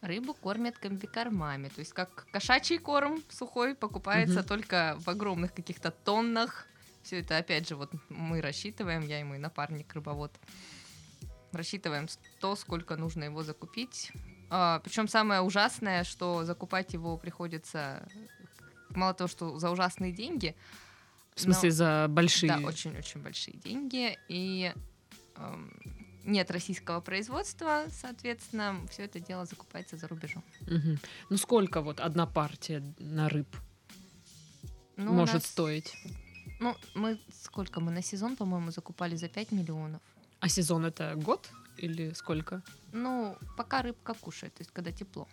Рыбу 0.00 0.32
кормят 0.34 0.78
комбикормами, 0.78 1.68
то 1.68 1.80
есть 1.80 1.92
как 1.92 2.26
кошачий 2.30 2.78
корм 2.78 3.22
сухой 3.28 3.74
покупается 3.74 4.40
угу. 4.40 4.48
только 4.48 4.96
в 5.00 5.08
огромных 5.08 5.52
каких-то 5.52 5.90
тоннах. 5.90 6.66
Все 7.02 7.20
это 7.20 7.36
опять 7.36 7.68
же 7.68 7.74
вот 7.74 7.90
мы 8.08 8.40
рассчитываем, 8.40 9.02
я 9.06 9.20
и 9.20 9.24
мой 9.24 9.38
напарник 9.38 9.92
рыбовод 9.94 10.32
рассчитываем 11.52 12.06
то, 12.40 12.54
сколько 12.54 12.96
нужно 12.96 13.24
его 13.24 13.42
закупить. 13.42 14.12
А, 14.50 14.80
причем 14.84 15.08
самое 15.08 15.40
ужасное, 15.40 16.04
что 16.04 16.44
закупать 16.44 16.92
его 16.92 17.16
приходится 17.16 18.06
мало 18.90 19.14
того, 19.14 19.28
что 19.28 19.58
за 19.58 19.70
ужасные 19.70 20.12
деньги. 20.12 20.54
В 21.34 21.40
смысле, 21.40 21.68
но, 21.70 21.74
за 21.74 22.06
большие? 22.08 22.52
Да, 22.52 22.58
очень-очень 22.58 23.20
большие 23.20 23.56
деньги. 23.58 24.18
И 24.28 24.72
эм, 25.36 25.97
нет 26.28 26.50
российского 26.50 27.00
производства, 27.00 27.86
соответственно, 27.90 28.76
все 28.90 29.04
это 29.04 29.20
дело 29.20 29.46
закупается 29.46 29.96
за 29.96 30.08
рубежом. 30.08 30.42
Угу. 30.62 30.98
Ну 31.30 31.36
сколько 31.36 31.80
вот 31.80 32.00
одна 32.00 32.26
партия 32.26 32.82
на 32.98 33.28
рыб 33.28 33.48
ну, 34.96 35.12
может 35.12 35.34
нас... 35.34 35.46
стоить? 35.46 35.94
Ну, 36.60 36.76
мы 36.94 37.18
сколько 37.44 37.80
мы 37.80 37.90
на 37.90 38.02
сезон, 38.02 38.36
по-моему, 38.36 38.70
закупали 38.70 39.16
за 39.16 39.28
5 39.28 39.52
миллионов. 39.52 40.02
А 40.40 40.48
сезон 40.48 40.84
это 40.84 41.14
год 41.16 41.48
или 41.76 42.12
сколько? 42.14 42.62
Ну, 42.92 43.36
пока 43.56 43.82
рыбка 43.82 44.14
кушает, 44.14 44.54
то 44.54 44.62
есть 44.62 44.72
когда 44.72 44.92
тепло, 44.92 45.28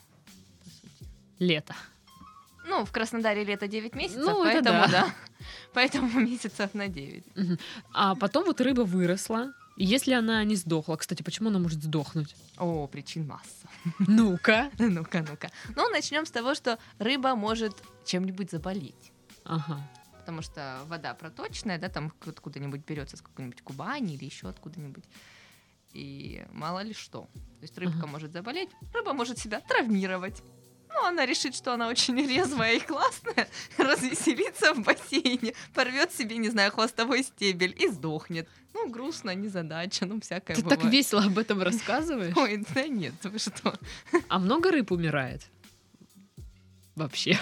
по 0.63 0.69
сути. 0.69 1.09
Лето. 1.39 1.75
Ну, 2.67 2.85
в 2.85 2.91
Краснодаре 2.91 3.43
лето 3.43 3.67
9 3.67 3.95
месяцев, 3.95 4.23
ну, 4.25 4.43
поэтому 4.43 4.79
да. 4.79 4.87
да. 4.87 5.15
Поэтому 5.73 6.19
месяцев 6.19 6.73
на 6.73 6.87
9. 6.87 7.23
Угу. 7.35 7.57
А 7.93 8.15
потом 8.15 8.45
вот 8.45 8.61
рыба 8.61 8.81
выросла. 8.81 9.53
Если 9.77 10.13
она 10.13 10.43
не 10.43 10.55
сдохла, 10.55 10.95
кстати, 10.95 11.21
почему 11.21 11.49
она 11.49 11.59
может 11.59 11.83
сдохнуть? 11.83 12.35
О, 12.57 12.87
причин 12.87 13.27
масса. 13.27 13.67
Ну-ка. 13.99 14.71
Ну-ка, 14.79 15.25
ну-ка. 15.27 15.51
Ну, 15.75 15.89
начнем 15.89 16.25
с 16.25 16.31
того, 16.31 16.55
что 16.55 16.79
рыба 16.97 17.35
может 17.35 17.73
чем-нибудь 18.05 18.51
заболеть. 18.51 19.11
Ага 19.43 19.79
потому 20.25 20.41
что 20.41 20.79
вода 20.87 21.13
проточная, 21.13 21.77
да, 21.77 21.87
там 21.87 22.11
откуда-нибудь 22.25 22.83
берется 22.83 23.15
с 23.15 23.21
какой-нибудь 23.21 23.61
Кубани 23.61 24.15
или 24.15 24.25
еще 24.25 24.49
откуда-нибудь. 24.49 25.03
И 25.93 26.43
мало 26.51 26.79
ли 26.79 26.93
что. 26.93 27.29
То 27.35 27.61
есть 27.61 27.77
рыбка 27.77 28.07
uh-huh. 28.07 28.09
может 28.09 28.31
заболеть, 28.31 28.69
рыба 28.91 29.13
может 29.13 29.37
себя 29.37 29.59
травмировать. 29.59 30.41
Ну, 30.89 31.05
она 31.05 31.25
решит, 31.25 31.55
что 31.55 31.73
она 31.73 31.87
очень 31.87 32.15
резвая 32.27 32.75
и 32.75 32.79
классная, 32.79 33.47
развеселится 33.77 34.73
в 34.73 34.83
бассейне, 34.83 35.53
порвет 35.73 36.13
себе, 36.13 36.37
не 36.37 36.49
знаю, 36.49 36.71
хвостовой 36.71 37.23
стебель 37.23 37.75
и 37.77 37.87
сдохнет. 37.87 38.47
Ну, 38.73 38.89
грустно, 38.89 39.33
незадача, 39.33 40.05
ну, 40.05 40.19
всякое 40.19 40.55
Ты 40.55 40.63
бывает. 40.63 40.81
так 40.81 40.91
весело 40.91 41.23
об 41.23 41.37
этом 41.37 41.61
рассказываешь? 41.61 42.35
Ой, 42.35 42.63
да 42.73 42.87
нет, 42.87 43.13
вы 43.23 43.39
что? 43.39 43.73
А 44.27 44.39
много 44.39 44.71
рыб 44.71 44.91
умирает? 44.91 45.43
Вообще. 46.95 47.37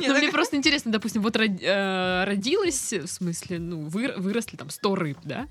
Ну, 0.00 0.18
мне 0.18 0.30
просто 0.30 0.56
интересно, 0.56 0.90
допустим, 0.90 1.22
вот 1.22 1.36
э, 1.36 2.24
родилась, 2.24 2.92
в 2.92 3.06
смысле, 3.06 3.58
ну, 3.58 3.88
выросли 3.88 4.56
там 4.56 4.70
100 4.70 4.94
рыб, 4.96 5.18
да? 5.24 5.48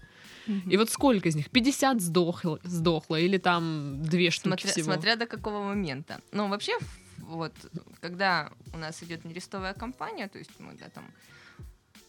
И 0.47 0.77
вот 0.77 0.89
сколько 0.89 1.29
из 1.29 1.35
них? 1.35 1.49
50 1.49 2.01
сдохло, 2.01 2.59
сдохло 2.63 3.15
или 3.19 3.37
там 3.37 4.01
две 4.03 4.31
штуки 4.31 4.47
смотря, 4.47 4.71
всего? 4.71 4.93
Смотря 4.93 5.15
до 5.15 5.27
какого 5.27 5.63
момента. 5.63 6.21
Ну, 6.31 6.47
вообще, 6.49 6.77
вот, 7.17 7.53
когда 7.99 8.51
у 8.73 8.77
нас 8.77 9.01
идет 9.03 9.25
нерестовая 9.25 9.73
кампания, 9.73 10.27
то 10.27 10.39
есть 10.39 10.51
мы, 10.59 10.73
да, 10.73 10.89
там, 10.89 11.05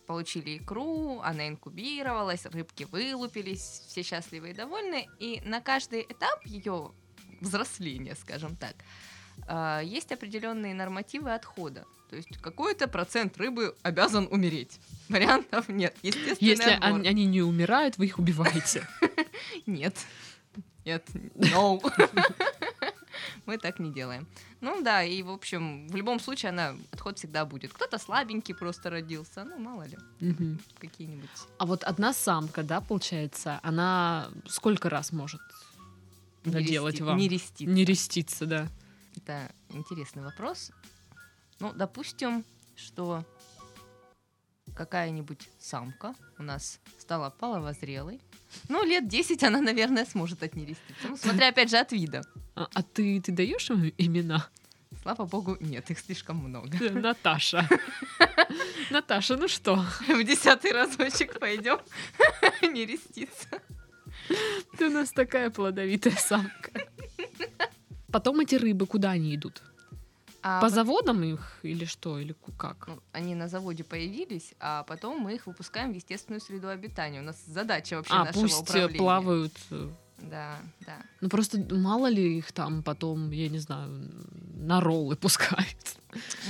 получили 0.07 0.59
икру, 0.59 1.21
она 1.21 1.49
инкубировалась, 1.49 2.47
рыбки 2.47 2.85
вылупились, 2.85 3.83
все 3.87 4.03
счастливы 4.03 4.51
и 4.51 4.55
довольны, 4.55 5.09
и 5.19 5.41
на 5.45 5.61
каждый 5.61 6.03
этап 6.03 6.45
ее 6.45 6.93
взросления, 7.41 8.15
скажем 8.15 8.57
так, 8.57 8.75
а, 9.47 9.81
есть 9.81 10.13
определенные 10.13 10.75
нормативы 10.75 11.33
отхода. 11.35 11.85
То 12.13 12.17
есть 12.17 12.29
какой-то 12.43 12.89
процент 12.89 13.39
рыбы 13.39 13.75
обязан 13.81 14.29
умереть. 14.31 14.79
Вариантов 15.09 15.71
нет. 15.71 15.97
Естественно. 16.03 16.37
Если 16.47 16.79
они, 16.83 17.09
они 17.09 17.25
не 17.25 17.41
умирают, 17.41 17.97
вы 17.97 18.05
их 18.05 18.19
убиваете. 18.19 18.87
Нет. 19.67 19.97
Нет. 20.85 21.09
No. 21.37 21.81
Мы 23.47 23.57
так 23.57 23.79
не 23.79 23.91
делаем. 23.91 24.27
Ну 24.61 24.83
да, 24.83 25.03
и 25.03 25.23
в 25.23 25.31
общем, 25.31 25.89
в 25.89 25.97
любом 25.97 26.21
случае 26.21 26.51
она 26.51 26.77
отход 26.91 27.17
всегда 27.17 27.47
будет. 27.47 27.73
Кто-то 27.73 27.97
слабенький 27.97 28.55
просто 28.55 28.91
родился, 28.91 29.45
ну 29.45 29.57
мало 29.59 29.85
ли, 29.85 29.97
угу. 30.21 30.59
какие-нибудь. 30.81 31.31
А 31.57 31.65
вот 31.65 31.83
одна 31.83 32.13
самка, 32.13 32.63
да, 32.63 32.83
получается, 32.83 33.59
она 33.63 34.29
сколько 34.47 34.91
раз 34.91 35.13
может 35.13 35.41
не 36.45 36.53
наделать 36.53 36.97
рести, 36.97 37.05
вам? 37.05 37.17
Не 37.17 37.29
реститься. 37.29 37.75
Не 37.75 37.85
реститься, 37.87 38.45
да. 38.45 38.69
Это 39.17 39.51
интересный 39.71 40.23
вопрос. 40.23 40.73
Ну, 41.63 41.73
допустим, 41.73 42.45
что 42.75 43.25
какая-нибудь 44.75 45.49
самка 45.61 46.13
у 46.37 46.43
нас 46.43 46.81
стала 46.99 47.31
половозрелой. 47.31 48.21
Ну, 48.69 48.85
лет 48.85 49.07
10 49.07 49.45
она, 49.45 49.61
наверное, 49.61 50.05
сможет 50.05 50.43
отнереститься. 50.43 51.07
Ну, 51.09 51.17
смотря, 51.17 51.51
опять 51.51 51.71
же, 51.71 51.79
от 51.79 51.93
вида. 51.93 52.23
А, 52.57 52.67
а 52.75 52.83
ты, 52.83 53.21
ты 53.21 53.31
даешь 53.31 53.71
им 53.71 53.93
имена? 53.97 54.49
Слава 55.03 55.25
богу, 55.25 55.57
нет, 55.61 55.89
их 55.89 56.01
слишком 56.01 56.39
много. 56.39 56.77
Наташа. 56.91 57.69
Наташа, 58.91 59.37
ну 59.37 59.47
что? 59.47 59.77
В 60.09 60.25
десятый 60.25 60.73
разочек 60.73 61.39
пойдем 61.39 61.79
нереститься. 62.63 63.63
Ты 64.79 64.89
у 64.89 64.91
нас 64.91 65.13
такая 65.13 65.49
плодовитая 65.51 66.17
самка. 66.17 66.73
Потом 68.11 68.41
эти 68.41 68.57
рыбы, 68.57 68.85
куда 68.89 69.13
они 69.13 69.37
идут? 69.37 69.63
А 70.43 70.61
По 70.61 70.67
вот... 70.67 70.75
заводам 70.75 71.23
их 71.23 71.59
или 71.63 71.85
что, 71.85 72.19
или 72.19 72.35
как? 72.59 72.89
Ну, 72.89 73.01
они 73.13 73.35
на 73.35 73.49
заводе 73.49 73.85
появились, 73.85 74.55
а 74.59 74.83
потом 74.83 75.21
мы 75.21 75.35
их 75.35 75.47
выпускаем 75.47 75.93
в 75.93 75.95
естественную 75.95 76.41
среду 76.41 76.69
обитания. 76.69 77.21
У 77.21 77.25
нас 77.25 77.41
задача 77.47 77.97
вообще 77.97 78.13
а, 78.13 78.25
нашего 78.25 78.43
пусть 78.43 78.59
э, 78.59 78.63
управления. 78.63 78.99
плавают. 78.99 79.53
Э. 79.71 79.89
Да, 80.19 80.57
да. 80.81 80.97
Ну 81.21 81.29
просто 81.29 81.59
мало 81.75 82.09
ли 82.09 82.39
их 82.39 82.53
там 82.53 82.83
потом, 82.83 83.31
я 83.31 83.49
не 83.49 83.59
знаю, 83.59 84.11
на 84.57 84.81
роллы 84.81 85.17
пускают. 85.17 85.97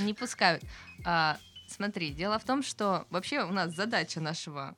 Не 0.01 0.13
пускают. 0.13 0.63
А, 1.05 1.37
смотри, 1.67 2.11
дело 2.11 2.39
в 2.39 2.43
том, 2.43 2.63
что 2.63 3.05
вообще 3.11 3.43
у 3.43 3.51
нас 3.51 3.75
задача 3.75 4.19
нашего 4.19 4.75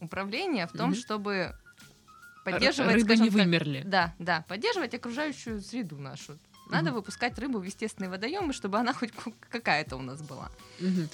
управления 0.00 0.66
в 0.66 0.72
том, 0.72 0.92
mm-hmm. 0.92 0.94
чтобы 0.94 1.56
поддерживать, 2.44 2.94
Рыбы 2.94 3.16
не 3.16 3.30
так, 3.30 3.32
вымерли. 3.32 3.82
Да, 3.84 4.14
да, 4.18 4.44
поддерживать 4.48 4.94
окружающую 4.94 5.60
среду 5.60 5.98
нашу. 5.98 6.38
Надо 6.70 6.90
угу. 6.90 6.98
выпускать 6.98 7.38
рыбу 7.38 7.58
в 7.58 7.64
естественные 7.64 8.10
водоемы, 8.10 8.52
чтобы 8.52 8.78
она 8.78 8.92
хоть 8.92 9.12
какая-то 9.50 9.96
у 9.96 10.02
нас 10.02 10.22
была. 10.22 10.50
Угу. 10.80 11.08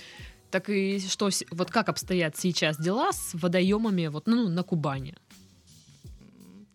Так 0.50 0.68
и 0.68 0.98
что, 1.00 1.30
вот 1.50 1.70
как 1.70 1.88
обстоят 1.88 2.36
сейчас 2.36 2.76
дела 2.76 3.12
с 3.12 3.34
водоемами 3.34 4.08
вот, 4.08 4.26
ну, 4.26 4.48
на 4.48 4.62
Кубани? 4.62 5.14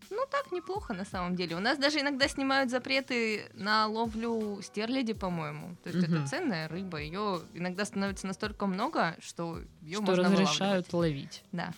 Ну, 0.09 0.23
так 0.31 0.51
неплохо 0.51 0.93
на 0.93 1.03
самом 1.03 1.35
деле. 1.35 1.55
У 1.57 1.59
нас 1.59 1.77
даже 1.77 1.99
иногда 1.99 2.27
снимают 2.27 2.71
запреты 2.71 3.49
на 3.53 3.87
ловлю 3.87 4.61
стерляди, 4.61 5.13
по-моему. 5.13 5.75
То 5.83 5.89
есть 5.89 6.07
Мгм. 6.07 6.17
это 6.17 6.27
ценная 6.27 6.67
рыба. 6.69 7.01
Ее 7.01 7.41
иногда 7.53 7.83
становится 7.83 8.27
настолько 8.27 8.65
много, 8.65 9.17
что 9.19 9.59
ее 9.81 9.97
Что 9.97 10.03
можно 10.03 10.31
разрешают 10.31 10.93
ловить. 10.93 11.43
Да. 11.51 11.73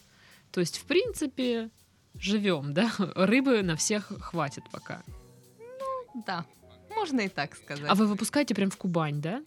То 0.52 0.60
есть, 0.60 0.78
в 0.78 0.86
принципе, 0.86 1.72
живем, 2.16 2.74
да? 2.74 2.92
Рыбы 3.16 3.64
на 3.64 3.76
всех 3.76 4.12
хватит 4.22 4.64
пока. 4.72 5.02
Да. 6.26 6.46
Можно 6.98 7.22
и 7.22 7.30
так 7.30 7.56
сказать. 7.56 7.86
А 7.88 7.96
вы 7.96 8.08
выпускаете 8.08 8.56
прям 8.56 8.70
в 8.70 8.78
Кубань, 8.78 9.22
да? 9.22 9.44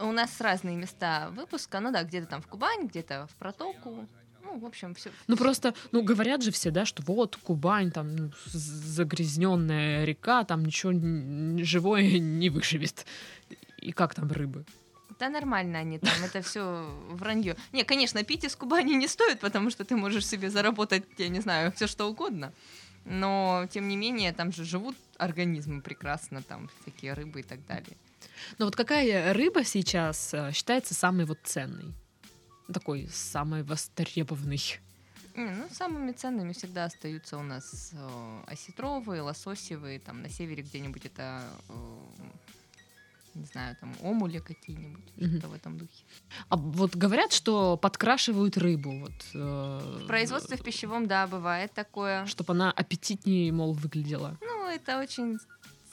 У 0.00 0.10
нас 0.12 0.40
разные 0.40 0.76
места 0.76 1.30
выпуска. 1.30 1.80
Ну 1.80 1.92
да, 1.92 2.02
где-то 2.02 2.26
там 2.26 2.42
в 2.42 2.46
Кубань, 2.46 2.86
где-то 2.86 3.28
в 3.30 3.36
Протоку. 3.36 4.08
Ну, 4.44 4.58
в 4.58 4.66
общем, 4.66 4.94
все. 4.94 5.10
Ну 5.28 5.36
просто, 5.36 5.74
ну 5.92 6.02
говорят 6.02 6.42
же 6.42 6.50
все, 6.50 6.70
да, 6.70 6.84
что 6.84 7.02
вот 7.04 7.36
Кубань, 7.36 7.90
там 7.92 8.16
ну, 8.16 8.32
загрязненная 8.46 10.04
река, 10.04 10.44
там 10.44 10.64
ничего 10.64 10.92
живое 11.64 12.18
не 12.18 12.50
выживет. 12.50 13.06
И 13.78 13.92
как 13.92 14.14
там 14.14 14.30
рыбы? 14.30 14.64
Да 15.18 15.28
нормально 15.28 15.78
они 15.78 15.98
там, 16.00 16.12
это 16.24 16.42
все 16.42 16.84
вранье. 17.10 17.56
Не, 17.72 17.84
конечно, 17.84 18.24
пить 18.24 18.44
из 18.44 18.56
Кубани 18.56 18.94
не 18.94 19.06
стоит, 19.06 19.38
потому 19.38 19.70
что 19.70 19.84
ты 19.84 19.94
можешь 19.94 20.26
себе 20.26 20.50
заработать, 20.50 21.04
я 21.18 21.28
не 21.28 21.40
знаю, 21.40 21.70
все 21.72 21.86
что 21.86 22.06
угодно. 22.06 22.52
Но, 23.04 23.66
тем 23.70 23.88
не 23.88 23.96
менее, 23.96 24.32
там 24.32 24.52
же 24.52 24.64
живут 24.64 24.96
организмы 25.18 25.80
прекрасно, 25.80 26.42
там 26.42 26.68
всякие 26.80 27.14
рыбы 27.14 27.40
и 27.40 27.42
так 27.42 27.64
далее. 27.66 27.96
Но 28.58 28.66
вот 28.66 28.76
какая 28.76 29.32
рыба 29.32 29.64
сейчас 29.64 30.34
э, 30.34 30.52
считается 30.52 30.94
самой 30.94 31.26
вот 31.26 31.38
ценной? 31.42 31.92
Такой 32.72 33.08
самой 33.12 33.62
востребованной. 33.62 34.60
Не, 35.34 35.50
ну, 35.50 35.68
самыми 35.70 36.12
ценными 36.12 36.52
всегда 36.52 36.84
остаются 36.84 37.38
у 37.38 37.42
нас 37.42 37.92
э, 37.94 38.42
осетровые, 38.46 39.22
лососевые, 39.22 39.98
там 39.98 40.22
на 40.22 40.28
севере 40.28 40.62
где-нибудь 40.62 41.06
это, 41.06 41.42
э, 41.68 41.98
не 43.34 43.44
знаю, 43.46 43.76
там 43.80 43.94
омули 44.02 44.38
какие-нибудь, 44.38 45.04
Мгм. 45.16 45.30
что-то 45.38 45.48
в 45.48 45.54
этом 45.54 45.78
духе. 45.78 46.04
А 46.48 46.56
вот 46.56 46.96
говорят, 46.96 47.32
что 47.32 47.76
подкрашивают 47.76 48.56
рыбу, 48.56 49.00
вот. 49.00 49.12
э, 49.34 50.00
В 50.04 50.06
производстве 50.06 50.56
в 50.56 50.62
пищевом, 50.62 51.06
да, 51.06 51.26
бывает 51.26 51.72
такое. 51.72 52.26
Чтобы 52.26 52.52
она 52.52 52.70
аппетитнее, 52.70 53.52
мол, 53.52 53.72
выглядела. 53.74 54.36
Ну, 54.40 54.68
это 54.68 54.98
очень 55.00 55.38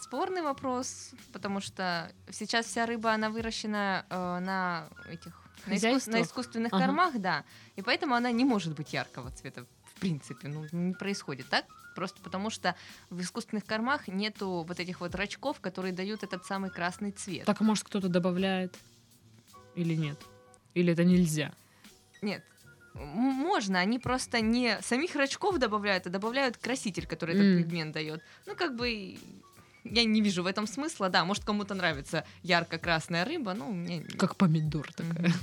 спорный 0.01 0.41
вопрос, 0.41 1.11
потому 1.33 1.59
что 1.61 2.11
сейчас 2.31 2.65
вся 2.65 2.85
рыба, 2.85 3.13
она 3.13 3.29
выращена 3.29 4.05
э, 4.09 4.39
на 4.39 4.89
этих 5.09 5.33
на, 5.65 5.73
искус- 5.73 6.07
на 6.09 6.21
искусственных 6.21 6.73
Ага. 6.73 6.85
кормах, 6.85 7.19
да, 7.19 7.43
и 7.75 7.81
поэтому 7.81 8.15
она 8.15 8.31
не 8.31 8.45
может 8.45 8.73
быть 8.75 8.93
яркого 8.93 9.29
цвета, 9.31 9.65
в 9.95 9.99
принципе, 9.99 10.47
ну, 10.47 10.65
не 10.71 10.93
происходит 10.93 11.49
так, 11.49 11.65
просто 11.99 12.21
потому 12.21 12.49
что 12.49 12.75
в 13.09 13.19
искусственных 13.19 13.65
кормах 13.65 14.07
нету 14.07 14.63
вот 14.65 14.79
этих 14.79 15.01
вот 15.01 15.15
рачков, 15.15 15.59
которые 15.59 15.91
дают 15.91 16.23
этот 16.23 16.45
самый 16.45 16.69
красный 16.69 17.11
цвет. 17.11 17.45
Так, 17.45 17.59
а 17.59 17.63
может, 17.65 17.83
кто-то 17.83 18.07
добавляет? 18.07 18.73
Или 19.75 19.95
нет? 19.95 20.17
Или 20.75 20.93
это 20.93 21.03
нельзя? 21.03 21.51
Нет, 22.21 22.41
можно, 22.93 23.79
они 23.79 23.99
просто 23.99 24.39
не 24.39 24.81
самих 24.81 25.13
рачков 25.17 25.57
добавляют, 25.57 26.07
а 26.07 26.09
добавляют 26.09 26.55
краситель, 26.55 27.05
который 27.05 27.35
этот 27.35 27.47
М. 27.47 27.63
пигмент 27.63 27.93
дает. 27.93 28.23
Ну, 28.45 28.55
как 28.55 28.77
бы 28.77 29.17
я 29.83 30.05
не 30.05 30.21
вижу 30.21 30.43
в 30.43 30.47
этом 30.47 30.67
смысла, 30.67 31.09
да, 31.09 31.25
может 31.25 31.43
кому-то 31.43 31.73
нравится 31.73 32.23
ярко-красная 32.43 33.25
рыба, 33.25 33.53
ну, 33.53 33.73
мне... 33.73 34.03
Как 34.17 34.37
помидор 34.37 34.89
такая. 34.93 35.19
Мгм. 35.19 35.33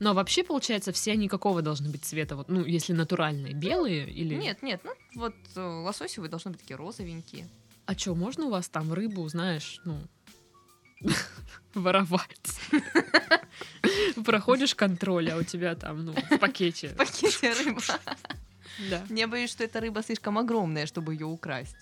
Но 0.00 0.14
вообще, 0.14 0.44
получается, 0.44 0.92
все 0.92 1.12
они 1.12 1.28
какого 1.28 1.62
должны 1.62 1.90
быть 1.90 2.04
цвета? 2.04 2.36
Вот, 2.36 2.48
ну, 2.48 2.64
если 2.64 2.92
натуральные, 2.92 3.54
белые 3.54 4.08
или... 4.08 4.34
Нет, 4.34 4.62
нет, 4.62 4.80
ну, 4.84 4.92
вот 5.14 5.34
э, 5.56 5.60
лососевые 5.60 6.30
должны 6.30 6.50
быть 6.52 6.60
такие 6.60 6.76
розовенькие. 6.76 7.48
А 7.86 7.96
что, 7.96 8.14
можно 8.14 8.46
у 8.46 8.50
вас 8.50 8.68
там 8.68 8.92
рыбу, 8.92 9.28
знаешь, 9.28 9.80
ну, 9.84 9.98
воровать? 11.74 12.60
Проходишь 14.24 14.74
контроль, 14.74 15.30
а 15.30 15.36
у 15.36 15.42
тебя 15.42 15.74
там, 15.74 16.04
ну, 16.04 16.12
в 16.12 16.38
пакете. 16.38 16.88
В 16.88 16.96
пакете 16.96 17.52
рыба. 17.52 17.82
Да. 18.90 19.04
Я 19.10 19.28
боюсь, 19.28 19.50
что 19.50 19.64
эта 19.64 19.80
рыба 19.80 20.02
слишком 20.02 20.38
огромная, 20.38 20.86
чтобы 20.86 21.14
ее 21.14 21.26
украсть. 21.26 21.76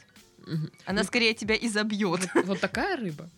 Она 0.85 1.01
Ну, 1.01 1.05
скорее 1.05 1.35
тебя 1.35 1.55
изобьет. 1.55 2.29
Вот, 2.45 2.61
такая 2.61 2.97
рыба? 2.97 3.31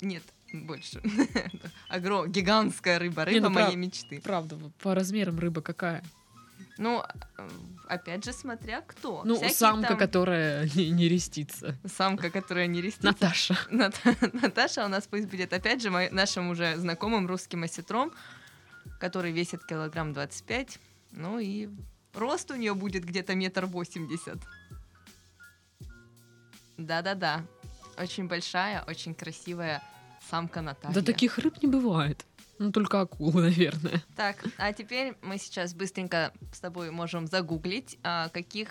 Нет, 0.00 0.22
больше. 0.52 1.02
Огром... 1.88 2.30
Гигантская 2.30 2.98
рыба, 2.98 3.24
рыба 3.24 3.48
ну, 3.48 3.54
прав- 3.54 3.66
моей 3.66 3.76
мечты. 3.76 4.20
Правда, 4.20 4.56
по 4.82 4.94
размерам 4.94 5.38
рыба 5.38 5.60
какая? 5.60 6.02
Ну, 6.78 7.02
э, 7.38 7.48
опять 7.88 8.24
же, 8.24 8.32
смотря 8.32 8.82
кто. 8.82 9.22
Ну, 9.24 9.36
Всякие 9.36 9.54
самка, 9.54 9.88
там- 9.88 9.98
которая 9.98 10.68
не, 10.74 10.90
не 10.90 11.08
рестится. 11.08 11.76
Самка, 11.86 12.30
которая 12.30 12.66
не 12.66 12.82
рестится. 12.82 13.06
Наташа. 13.06 13.58
Ната- 13.70 14.16
Наташа 14.32 14.84
у 14.84 14.88
нас 14.88 15.06
пусть 15.06 15.26
будет, 15.28 15.52
опять 15.52 15.82
же, 15.82 15.90
мой- 15.90 16.10
нашим 16.10 16.50
уже 16.50 16.76
знакомым 16.76 17.26
русским 17.26 17.62
осетром, 17.62 18.12
который 19.00 19.32
весит 19.32 19.64
килограмм 19.64 20.12
25. 20.12 20.78
Ну 21.12 21.38
и 21.38 21.68
рост 22.14 22.50
у 22.50 22.56
нее 22.56 22.74
будет 22.74 23.04
где-то 23.04 23.34
метр 23.34 23.66
восемьдесят. 23.66 24.38
Да-да-да. 26.76 27.42
Очень 27.98 28.28
большая, 28.28 28.82
очень 28.86 29.14
красивая 29.14 29.82
самка 30.30 30.60
Наталья. 30.62 30.94
Да 30.94 31.02
таких 31.02 31.38
рыб 31.38 31.62
не 31.62 31.68
бывает. 31.68 32.24
Ну, 32.58 32.72
только 32.72 33.00
акулы, 33.00 33.42
наверное. 33.42 34.02
Так, 34.16 34.42
а 34.58 34.72
теперь 34.72 35.14
мы 35.22 35.38
сейчас 35.38 35.74
быстренько 35.74 36.32
с 36.52 36.60
тобой 36.60 36.90
можем 36.90 37.26
загуглить, 37.26 37.98
а, 38.02 38.28
каких 38.30 38.70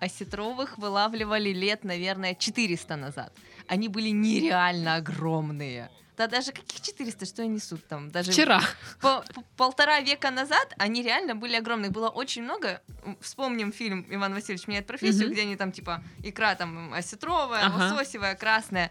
осетровых 0.00 0.78
вылавливали 0.78 1.50
лет, 1.50 1.84
наверное, 1.84 2.34
400 2.34 2.96
назад. 2.96 3.32
Они 3.68 3.88
были 3.88 4.08
нереально 4.08 4.96
огромные. 4.96 5.90
Да 6.16 6.26
даже 6.26 6.52
каких 6.52 6.80
400, 6.82 7.24
что 7.26 7.42
я 7.42 7.48
несу 7.48 7.78
там? 7.78 8.10
Даже 8.10 8.32
Вчера. 8.32 8.60
по- 9.00 9.24
по- 9.34 9.42
полтора 9.56 10.00
века 10.00 10.30
назад 10.30 10.74
они 10.76 11.02
реально 11.02 11.34
были 11.34 11.54
огромные. 11.56 11.90
Было 11.90 12.08
очень 12.08 12.42
много. 12.42 12.82
Вспомним 13.20 13.72
фильм 13.72 14.04
«Иван 14.10 14.34
Васильевич 14.34 14.66
меняет 14.68 14.86
профессию», 14.86 15.26
Мгм. 15.26 15.32
где 15.32 15.42
они 15.42 15.56
там 15.56 15.72
типа 15.72 16.02
икра 16.22 16.54
там 16.56 16.92
осетровая, 16.92 17.64
Ага. 17.66 17.94
лососевая, 17.94 18.34
красная. 18.34 18.90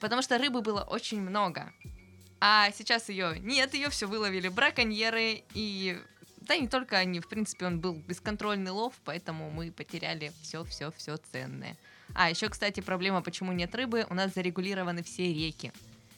Потому 0.00 0.22
что 0.22 0.38
рыбы 0.38 0.62
было 0.62 0.82
очень 0.82 1.20
много. 1.20 1.72
А 2.40 2.70
сейчас 2.70 3.08
ее 3.08 3.38
нет, 3.40 3.74
ее 3.74 3.88
все 3.90 4.06
выловили 4.06 4.48
браконьеры 4.48 5.42
и 5.54 6.00
да 6.40 6.54
и 6.54 6.60
не 6.62 6.68
только 6.68 6.96
они, 6.96 7.20
в 7.20 7.28
принципе, 7.28 7.66
он 7.66 7.78
был 7.80 7.94
бесконтрольный 7.94 8.70
лов, 8.70 8.94
поэтому 9.04 9.50
мы 9.50 9.70
потеряли 9.70 10.32
все, 10.40 10.64
все, 10.64 10.90
все 10.92 11.16
ценное. 11.18 11.76
А 12.14 12.30
еще, 12.30 12.48
кстати, 12.48 12.80
проблема, 12.80 13.20
почему 13.22 13.52
нет 13.52 13.74
рыбы, 13.74 14.06
у 14.08 14.14
нас 14.14 14.32
зарегулированы 14.32 15.02
все 15.02 15.30
реки. 15.32 15.72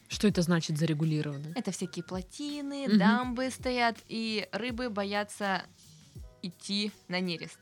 Что 0.08 0.28
это 0.28 0.42
значит 0.42 0.78
зарегулировано? 0.78 1.52
Это 1.56 1.72
всякие 1.72 2.04
плотины, 2.04 2.86
Мгм. 2.86 2.98
дамбы 2.98 3.50
стоят, 3.50 3.96
и 4.08 4.48
рыбы 4.52 4.88
боятся 4.88 5.64
идти 6.42 6.92
на 7.08 7.18
нерест. 7.18 7.58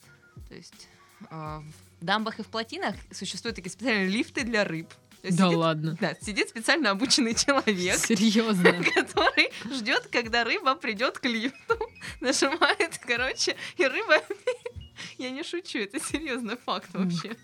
То 0.49 0.55
есть 0.55 0.89
э, 1.31 1.61
в 2.01 2.05
дамбах 2.05 2.39
и 2.39 2.43
в 2.43 2.49
плотинах 2.49 2.97
существуют 3.13 3.57
такие 3.57 3.71
специальные 3.73 4.09
лифты 4.09 4.45
для 4.45 4.65
рыб. 4.65 4.93
Да 5.23 5.31
сидит, 5.31 5.59
ладно. 5.59 5.97
да, 6.01 6.15
сидит 6.21 6.49
специально 6.49 6.91
обученный 6.91 7.35
человек, 7.35 7.97
Серьезно. 7.97 8.73
который 8.95 9.51
ждет, 9.73 10.09
когда 10.13 10.45
рыба 10.45 10.75
придет 10.75 11.19
к 11.19 11.25
лифту, 11.25 11.79
нажимает, 12.21 12.99
короче, 13.05 13.57
и 13.77 13.87
рыба... 13.87 14.23
Я 15.19 15.31
не 15.31 15.43
шучу, 15.43 15.79
это 15.79 16.01
серьезный 16.01 16.57
факт 16.57 16.89
вообще. 16.93 17.37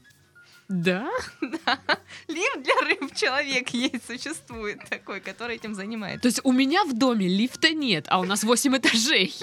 Да? 0.69 1.11
Да. 1.41 1.79
Лифт 2.27 2.63
для 2.63 2.75
рыб 2.89 3.15
человек 3.15 3.69
есть, 3.71 4.07
существует 4.07 4.81
такой, 4.89 5.21
который 5.21 5.57
этим 5.57 5.75
занимается. 5.75 6.23
То 6.23 6.29
есть 6.29 6.41
у 6.43 6.53
меня 6.53 6.85
в 6.85 6.97
доме 6.97 7.29
лифта 7.29 7.71
нет, 7.71 8.07
а 8.09 8.21
у 8.21 8.25
нас 8.25 8.45
8 8.45 8.77
этажей. 8.79 9.35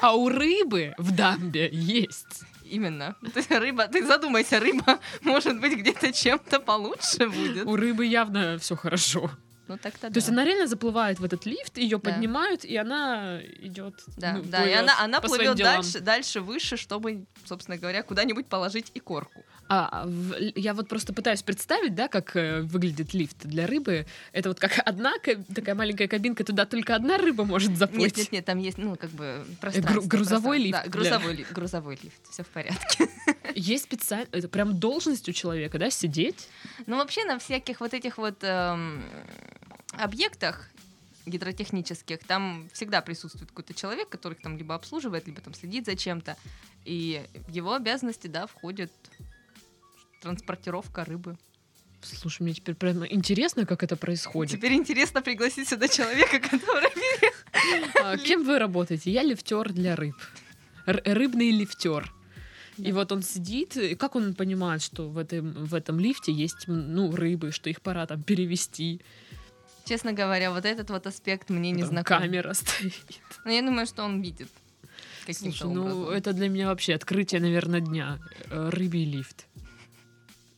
А 0.00 0.16
у 0.16 0.28
рыбы 0.28 0.94
в 0.98 1.14
дамбе 1.14 1.68
есть. 1.70 2.44
Именно. 2.64 3.16
То 3.32 3.38
есть 3.38 3.50
рыба, 3.50 3.88
ты 3.88 4.06
задумайся, 4.06 4.58
рыба 4.60 4.98
может 5.22 5.60
быть 5.60 5.74
где-то 5.78 6.12
чем-то 6.12 6.60
получше 6.60 7.28
будет. 7.28 7.66
У 7.66 7.76
рыбы 7.76 8.06
явно 8.06 8.58
все 8.58 8.76
хорошо. 8.76 9.30
Ну 9.66 9.78
так-то 9.78 10.10
То 10.10 10.16
есть 10.16 10.26
да. 10.26 10.32
она 10.34 10.44
реально 10.44 10.66
заплывает 10.66 11.18
в 11.18 11.24
этот 11.24 11.46
лифт, 11.46 11.78
ее 11.78 11.98
Да. 11.98 12.10
поднимают, 12.10 12.64
и 12.64 12.76
она 12.76 13.40
идет. 13.62 13.94
Да, 14.18 14.34
ну, 14.34 14.42
да, 14.42 14.68
и 14.68 14.72
она, 14.72 14.92
она 15.00 15.20
плывет 15.20 15.56
дальше, 15.56 16.00
дальше, 16.00 16.40
выше, 16.40 16.76
чтобы, 16.76 17.24
собственно 17.46 17.78
говоря, 17.78 18.02
куда-нибудь 18.02 18.46
положить 18.46 18.90
и 18.92 19.00
корку. 19.00 19.42
А, 19.66 20.04
в- 20.06 20.34
я 20.56 20.74
вот 20.74 20.88
просто 20.88 21.12
пытаюсь 21.14 21.42
представить, 21.42 21.94
да, 21.94 22.08
как 22.08 22.36
э, 22.36 22.60
выглядит 22.62 23.14
лифт 23.14 23.46
для 23.46 23.66
рыбы. 23.66 24.06
Это 24.32 24.50
вот 24.50 24.60
как 24.60 24.78
одна 24.84 25.18
ка- 25.18 25.42
такая 25.54 25.74
маленькая 25.74 26.06
кабинка, 26.06 26.44
туда 26.44 26.66
только 26.66 26.94
одна 26.94 27.16
рыба 27.16 27.44
может 27.44 27.76
заплыть. 27.76 28.16
Нет, 28.16 28.16
нет, 28.18 28.32
нет, 28.32 28.44
там 28.44 28.58
есть, 28.58 28.76
ну, 28.76 28.94
как 28.96 29.10
бы 29.10 29.42
гру- 29.46 29.56
пространство. 29.60 30.00
грузовой 30.08 30.08
пространство. 30.08 30.54
лифт 30.54 30.72
Да, 30.72 30.82
для- 30.82 30.90
грузовой, 30.90 31.34
ли- 31.36 31.46
грузовой 31.50 31.98
лифт, 32.02 32.20
все 32.30 32.42
в 32.42 32.48
порядке. 32.48 33.08
Есть 33.54 33.84
специально, 33.84 34.28
это 34.32 34.48
прям 34.48 34.78
должность 34.78 35.28
у 35.28 35.32
человека, 35.32 35.78
да, 35.78 35.88
сидеть. 35.90 36.48
Ну, 36.86 36.96
вообще 36.96 37.24
на 37.24 37.38
всяких 37.38 37.80
вот 37.80 37.94
этих 37.94 38.18
вот 38.18 38.38
эм, 38.42 39.02
объектах 39.92 40.68
гидротехнических, 41.26 42.18
там 42.26 42.68
всегда 42.72 43.00
присутствует 43.00 43.48
какой-то 43.50 43.72
человек, 43.74 44.08
который 44.10 44.34
там 44.34 44.58
либо 44.58 44.74
обслуживает, 44.74 45.26
либо 45.26 45.40
там 45.40 45.54
следит 45.54 45.86
за 45.86 45.96
чем-то. 45.96 46.36
И 46.84 47.24
в 47.48 47.50
его 47.50 47.72
обязанности, 47.74 48.26
да, 48.26 48.46
входит 48.46 48.92
транспортировка 50.24 51.04
рыбы. 51.04 51.36
Слушай, 52.02 52.42
мне 52.42 52.52
теперь 52.54 52.74
прям 52.74 53.06
интересно, 53.06 53.64
как 53.66 53.82
это 53.82 53.96
происходит. 53.96 54.58
Теперь 54.58 54.72
интересно 54.72 55.22
пригласить 55.22 55.68
сюда 55.68 55.88
человека, 55.88 56.38
который... 56.38 56.90
А, 58.02 58.16
кем 58.18 58.44
вы 58.44 58.58
работаете? 58.58 59.10
Я 59.10 59.22
лифтер 59.22 59.72
для 59.72 59.96
рыб. 59.96 60.16
Р- 60.86 61.02
рыбный 61.04 61.50
лифтер. 61.50 62.12
И 62.76 62.92
вот 62.92 63.12
он 63.12 63.22
сидит, 63.22 63.76
и 63.76 63.94
как 63.94 64.16
он 64.16 64.34
понимает, 64.34 64.82
что 64.82 65.08
в 65.08 65.16
этом, 65.16 65.52
в 65.52 65.74
этом 65.74 66.00
лифте 66.00 66.32
есть 66.32 66.66
ну, 66.66 67.14
рыбы, 67.14 67.52
что 67.52 67.70
их 67.70 67.80
пора 67.80 68.06
там 68.06 68.22
перевести. 68.22 69.00
Честно 69.84 70.12
говоря, 70.12 70.50
вот 70.50 70.64
этот 70.64 70.90
вот 70.90 71.06
аспект 71.06 71.50
мне 71.50 71.70
не 71.70 71.82
Там 71.82 71.90
знаком. 71.90 72.18
камера 72.18 72.52
стоит. 72.54 72.94
Но 73.44 73.50
я 73.50 73.62
думаю, 73.62 73.86
что 73.86 74.02
он 74.02 74.20
видит. 74.20 74.48
Слушай, 75.30 75.68
ну 75.72 75.84
образом. 75.84 76.08
это 76.10 76.32
для 76.32 76.48
меня 76.48 76.66
вообще 76.66 76.94
открытие, 76.94 77.40
наверное, 77.40 77.80
дня. 77.80 78.18
Э, 78.50 78.68
Рыбий 78.70 79.04
лифт. 79.06 79.46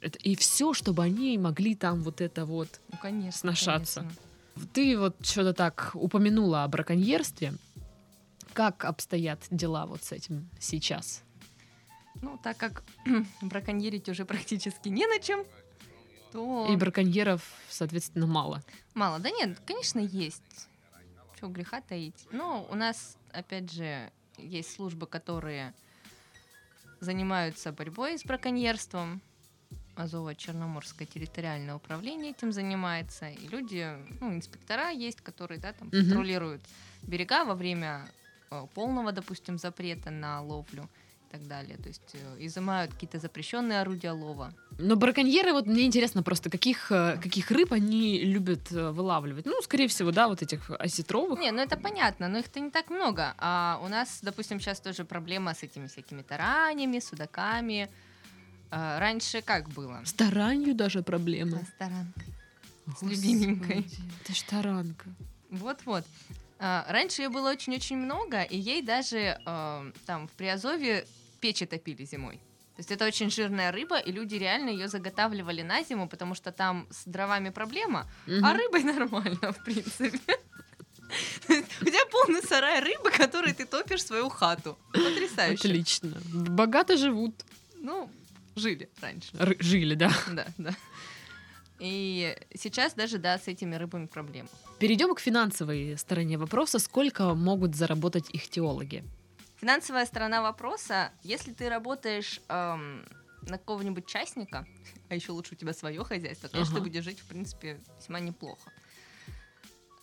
Это, 0.07 0.19
и 0.21 0.37
все, 0.37 0.73
чтобы 0.73 1.03
они 1.03 1.37
могли 1.37 1.75
там 1.75 2.03
вот 2.03 2.21
это 2.21 2.45
вот. 2.45 2.81
Ну, 2.92 2.99
конечно. 2.99 3.33
сношаться. 3.33 4.01
конечно. 4.01 4.23
Ты 4.73 4.97
вот 4.97 5.16
что-то 5.27 5.53
так 5.53 5.90
упомянула 5.95 6.62
о 6.62 6.69
браконьерстве. 6.69 7.55
Как 8.53 8.85
обстоят 8.85 9.40
дела 9.51 9.85
вот 9.87 10.05
с 10.05 10.12
этим 10.12 10.49
сейчас? 10.61 11.25
Ну, 12.23 12.38
так 12.40 12.57
как 12.57 12.85
браконьерить 13.42 14.09
уже 14.09 14.25
практически 14.25 14.88
не 14.88 15.07
на 15.09 15.19
чем, 15.19 15.45
то 16.31 16.69
И 16.71 16.77
браконьеров, 16.77 17.42
соответственно, 17.69 18.29
мало. 18.29 18.62
мало. 18.95 19.19
Да 19.19 19.31
нет, 19.31 19.59
конечно, 19.66 19.99
есть. 19.99 20.69
Чего 21.40 21.51
греха 21.51 21.81
таить. 21.81 22.29
Но 22.31 22.64
у 22.71 22.77
нас, 22.77 23.16
опять 23.33 23.73
же, 23.73 24.12
есть 24.38 24.73
службы, 24.73 25.09
которые 25.09 25.75
занимаются 27.01 27.73
борьбой 27.73 28.19
с 28.19 28.25
браконьерством. 28.25 29.21
Азово-Черноморское 29.96 31.06
территориальное 31.06 31.74
управление 31.74 32.30
этим 32.32 32.52
занимается. 32.52 33.28
И 33.28 33.48
люди, 33.48 33.87
ну, 34.20 34.35
инспектора 34.35 34.90
есть, 34.90 35.20
которые, 35.20 35.59
да, 35.59 35.72
там 35.72 35.88
Мгм. 35.88 36.00
контролируют 36.00 36.62
берега 37.02 37.44
во 37.44 37.54
время 37.54 38.06
э, 38.50 38.66
полного, 38.74 39.12
допустим, 39.12 39.59
запрета 39.59 40.11
на 40.11 40.40
ловлю 40.42 40.88
и 41.28 41.32
так 41.32 41.46
далее. 41.48 41.76
То 41.78 41.88
есть 41.88 42.14
э, 42.14 42.37
изымают 42.46 42.92
какие-то 42.92 43.18
запрещенные 43.18 43.80
орудия 43.80 44.12
лова. 44.12 44.52
Но 44.78 44.94
браконьеры, 44.96 45.52
вот 45.52 45.66
мне 45.66 45.85
интересно 45.87 46.22
просто, 46.22 46.48
каких, 46.50 46.92
э, 46.92 47.18
каких 47.22 47.50
рыб 47.50 47.72
они 47.72 48.20
любят 48.20 48.70
вылавливать? 48.70 49.46
Ну, 49.46 49.61
скорее 49.62 49.88
всего, 49.88 50.12
да, 50.12 50.28
вот 50.28 50.42
этих 50.42 50.70
осетровых. 50.70 51.40
Не, 51.40 51.50
ну 51.52 51.61
это 51.61 51.76
понятно, 51.76 52.28
но 52.28 52.38
их-то 52.38 52.61
не 52.61 52.70
так 52.70 52.90
много. 52.90 53.35
А 53.38 53.80
у 53.82 53.88
нас, 53.88 54.20
допустим, 54.22 54.61
сейчас 54.61 54.80
тоже 54.80 55.04
проблема 55.04 55.54
с 55.54 55.62
этими 55.64 55.87
всякими 55.88 56.22
таранями, 56.22 57.00
судаками. 57.00 57.88
А, 58.79 58.99
раньше 59.01 59.41
как 59.41 59.71
было? 59.71 60.03
С 60.05 60.12
таранью 60.12 60.75
даже 60.75 61.03
проблемы. 61.03 61.65
С 61.65 61.79
таранкой. 61.79 62.25
Господи, 62.87 63.15
любименькой. 63.15 63.87
Это 64.23 64.35
ж 64.35 64.43
таранка. 64.43 65.07
Вот-вот. 65.51 66.05
А, 66.59 66.85
раньше 66.89 67.23
ее 67.23 67.31
было 67.31 67.51
очень-очень 67.51 67.97
много, 67.97 68.43
и 68.43 68.59
ей 68.59 68.83
даже 68.83 69.41
а, 69.47 69.91
там 70.05 70.29
в 70.29 70.33
Приазове 70.33 71.07
печи 71.41 71.65
топили 71.65 72.05
зимой. 72.05 72.37
То 72.77 72.81
есть 72.81 72.91
это 72.91 73.07
очень 73.07 73.31
жирная 73.31 73.73
рыба, 73.73 73.99
и 73.99 74.12
люди 74.12 74.35
реально 74.35 74.69
ее 74.69 74.89
заготавливали 74.89 75.62
на 75.62 75.83
зиму, 75.83 76.07
потому 76.07 76.35
что 76.35 76.53
там 76.53 76.87
с 76.91 77.07
дровами 77.07 77.49
проблема, 77.49 78.07
а 78.27 78.53
рыбой 78.53 78.83
нормально, 78.95 79.53
в 79.53 79.65
принципе. 79.65 80.19
У 81.49 81.85
тебя 81.85 82.05
полный 82.11 82.43
сарай 82.43 82.81
рыбы, 82.81 83.11
который 83.11 83.55
ты 83.55 83.65
топишь 83.65 84.03
в 84.03 84.07
свою 84.07 84.29
хату. 84.29 84.77
Потрясающе. 84.93 85.69
Отлично. 85.69 86.12
Богато 86.31 86.99
живут. 86.99 87.35
Ну, 87.77 88.11
жили 88.57 88.90
раньше. 89.01 89.31
Р- 89.38 89.57
жили, 89.61 89.95
да. 89.95 90.11
Да, 90.33 90.47
да. 90.59 90.75
И 91.79 92.37
сейчас 92.55 92.95
даже, 92.95 93.19
да, 93.19 93.38
с 93.38 93.49
этими 93.49 93.75
рыбами 93.77 94.07
проблема. 94.07 94.49
Перейдем 94.79 95.14
к 95.14 95.21
финансовой 95.21 95.97
стороне 95.99 96.38
вопроса. 96.38 96.79
Сколько 96.79 97.35
могут 97.35 97.75
заработать 97.75 98.31
их 98.31 98.49
теологи? 98.49 99.05
Финансовая 99.57 100.07
сторона 100.07 100.42
вопроса, 100.42 101.12
если 101.23 101.53
ты 101.53 101.69
работаешь 101.69 102.40
эм, 102.49 103.05
на 103.42 103.59
какого-нибудь 103.59 104.07
частника, 104.07 104.66
а 105.11 105.14
еще 105.14 105.33
лучше 105.33 105.55
у 105.55 105.57
тебя 105.57 105.73
свое 105.75 106.03
хозяйство, 106.05 106.49
конечно, 106.49 106.75
Ага. 106.77 106.85
ты 106.85 106.90
будешь 106.90 107.05
жить, 107.05 107.21
в 107.21 107.27
принципе, 107.27 107.81
весьма 107.99 108.21
неплохо. 108.21 108.71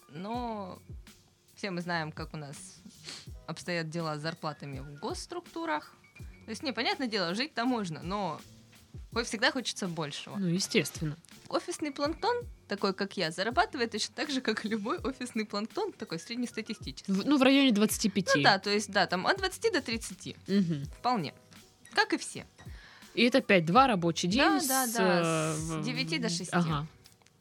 Но 0.10 0.80
все 1.56 1.72
мы 1.72 1.82
знаем, 1.82 2.12
как 2.12 2.34
у 2.34 2.38
нас 2.38 2.82
обстоят 3.48 3.90
дела 3.90 4.18
с 4.18 4.22
зарплатами 4.22 4.80
в 4.80 5.00
госструктурах. 5.00 5.96
То 6.46 6.50
есть, 6.52 6.64
не, 6.64 6.72
понятное 6.74 7.08
дело, 7.08 7.34
жить-то 7.34 7.66
можно, 7.66 8.02
но 8.04 8.40
всегда 9.24 9.52
хочется 9.52 9.88
большего. 9.88 10.36
Ну, 10.38 10.48
естественно. 10.48 11.16
Офисный 11.50 11.92
планктон, 11.92 12.36
такой 12.68 12.94
как 12.94 13.16
я, 13.18 13.32
зарабатывает 13.32 13.92
точно 13.92 14.16
так 14.16 14.30
же, 14.32 14.42
как 14.42 14.66
и 14.66 14.70
любой 14.70 14.98
офисный 15.00 15.46
планктон, 15.46 15.94
такой 15.94 16.20
среднестатистический. 16.20 17.12
В- 17.12 17.26
ну, 17.26 17.38
в 17.38 17.42
районе 17.44 17.72
25. 17.72 18.32
Ну 18.36 18.42
да, 18.44 18.58
то 18.60 18.70
есть, 18.72 18.92
да, 18.92 19.06
там 19.08 19.28
от 19.28 19.38
20 19.38 19.72
до 19.72 19.82
30, 19.82 20.36
Мгм. 20.48 20.86
вполне. 21.00 21.34
Как 21.94 22.14
и 22.14 22.18
все. 22.18 22.46
И 23.14 23.24
это 23.24 23.38
опять 23.38 23.66
два 23.66 23.86
рабочий 23.88 24.28
день. 24.28 24.42
Да, 24.42 24.60
да, 24.68 24.88
с, 24.88 24.94
да, 24.94 25.22
э, 25.22 25.56
с 25.56 25.60
в- 25.70 25.84
9 25.84 26.20
до 26.20 26.30
6. 26.30 26.50
Ага. 26.52 26.88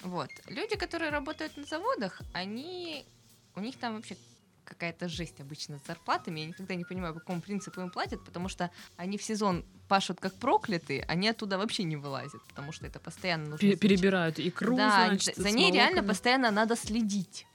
Вот. 0.02 0.28
Люди, 0.48 0.76
которые 0.76 1.10
работают 1.10 1.56
на 1.56 1.64
заводах, 1.64 2.20
они... 2.34 3.06
У 3.54 3.60
них 3.60 3.76
там 3.78 3.96
вообще 3.96 4.16
какая-то 4.64 5.08
жесть 5.08 5.40
обычно 5.40 5.78
с 5.78 5.86
зарплатами. 5.86 6.40
Я 6.40 6.46
никогда 6.46 6.74
не 6.74 6.84
понимаю, 6.84 7.14
по 7.14 7.20
какому 7.20 7.40
принципу 7.40 7.80
им 7.80 7.90
платят, 7.90 8.24
потому 8.24 8.48
что 8.48 8.70
они 8.96 9.18
в 9.18 9.22
сезон 9.22 9.64
пашут 9.88 10.20
как 10.20 10.34
проклятые, 10.34 11.04
они 11.08 11.28
оттуда 11.28 11.58
вообще 11.58 11.84
не 11.84 11.96
вылазят, 11.96 12.42
потому 12.48 12.72
что 12.72 12.86
это 12.86 12.98
постоянно 12.98 13.44
нужно... 13.44 13.58
Пе- 13.58 13.68
изучать. 13.68 13.80
Перебирают 13.80 14.38
икру, 14.38 14.76
да, 14.76 15.06
значит, 15.08 15.36
за 15.36 15.50
ней 15.50 15.70
реально 15.72 16.02
постоянно 16.02 16.50
надо 16.50 16.76
следить. 16.76 17.46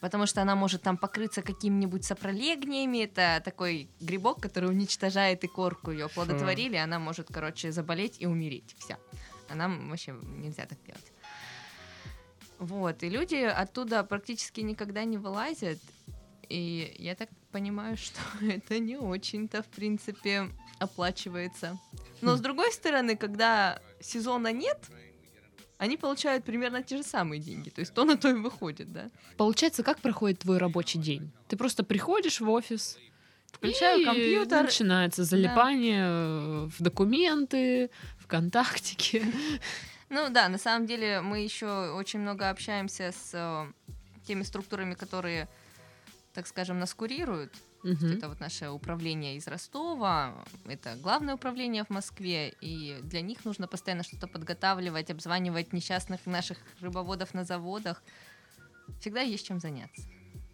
Потому 0.00 0.24
что 0.24 0.40
она 0.40 0.56
может 0.56 0.80
там 0.80 0.96
покрыться 0.96 1.42
какими-нибудь 1.42 2.06
сопролегниями. 2.06 3.04
Это 3.04 3.42
такой 3.44 3.90
грибок, 4.00 4.40
который 4.40 4.70
уничтожает 4.70 5.44
икорку. 5.44 5.90
Ее 5.90 6.06
оплодотворили, 6.06 6.76
она 6.76 6.98
может, 6.98 7.28
короче, 7.30 7.70
заболеть 7.70 8.16
и 8.18 8.26
умереть. 8.26 8.74
Вся. 8.78 8.96
А 9.50 9.54
нам 9.54 9.90
вообще 9.90 10.12
нельзя 10.22 10.64
так 10.64 10.78
делать. 10.86 11.12
Вот, 12.58 13.02
и 13.02 13.08
люди 13.08 13.36
оттуда 13.36 14.02
практически 14.04 14.60
никогда 14.60 15.04
не 15.04 15.18
вылазят. 15.18 15.78
И 16.50 16.94
я 16.98 17.14
так 17.14 17.28
понимаю, 17.52 17.96
что 18.04 18.20
это 18.42 18.78
не 18.78 18.96
очень-то, 18.96 19.62
в 19.62 19.66
принципе, 19.68 20.50
оплачивается. 20.78 21.78
Но 22.20 22.36
с 22.36 22.40
другой 22.40 22.72
стороны, 22.72 23.16
когда 23.16 23.80
сезона 24.00 24.52
нет, 24.52 24.78
они 25.78 25.96
получают 25.96 26.44
примерно 26.44 26.82
те 26.82 26.98
же 26.98 27.02
самые 27.02 27.40
деньги. 27.40 27.70
То 27.70 27.80
есть 27.80 27.94
то 27.94 28.04
на 28.04 28.18
то 28.18 28.28
и 28.28 28.34
выходит, 28.34 28.92
да. 28.92 29.08
Получается, 29.38 29.82
как 29.82 30.00
проходит 30.00 30.40
твой 30.40 30.58
рабочий 30.58 30.98
день? 30.98 31.30
Ты 31.48 31.56
просто 31.56 31.84
приходишь 31.84 32.40
в 32.40 32.50
офис, 32.50 32.98
Включаю 33.52 34.02
и 34.02 34.04
компьютер. 34.04 34.64
начинается 34.64 35.24
залипание 35.24 36.04
э, 36.04 36.68
в 36.78 36.82
документы, 36.82 37.90
ВКонтактике. 38.18 39.24
Ну 40.12 40.28
да, 40.28 40.48
на 40.48 40.58
самом 40.58 40.88
деле 40.88 41.20
мы 41.20 41.38
еще 41.38 41.92
очень 41.92 42.18
много 42.18 42.50
общаемся 42.50 43.12
с 43.12 43.30
э, 43.32 43.92
теми 44.26 44.42
структурами, 44.42 44.94
которые, 44.94 45.46
так 46.32 46.46
скажем, 46.46 46.78
нас 46.78 46.94
курируют. 46.94 47.54
Мгм. 47.82 48.12
Это 48.12 48.28
вот 48.28 48.40
наше 48.40 48.68
управление 48.68 49.36
из 49.36 49.46
Ростова, 49.46 50.44
это 50.66 50.96
главное 50.96 51.34
управление 51.34 51.84
в 51.84 51.90
Москве, 51.90 52.54
и 52.60 52.98
для 53.02 53.22
них 53.22 53.44
нужно 53.44 53.66
постоянно 53.66 54.02
что-то 54.02 54.28
подготавливать, 54.28 55.10
обзванивать 55.10 55.72
несчастных 55.72 56.26
наших 56.26 56.58
рыбоводов 56.80 57.32
на 57.32 57.44
заводах. 57.44 58.02
Всегда 59.00 59.22
есть 59.22 59.46
чем 59.46 59.60
заняться. 59.60 60.02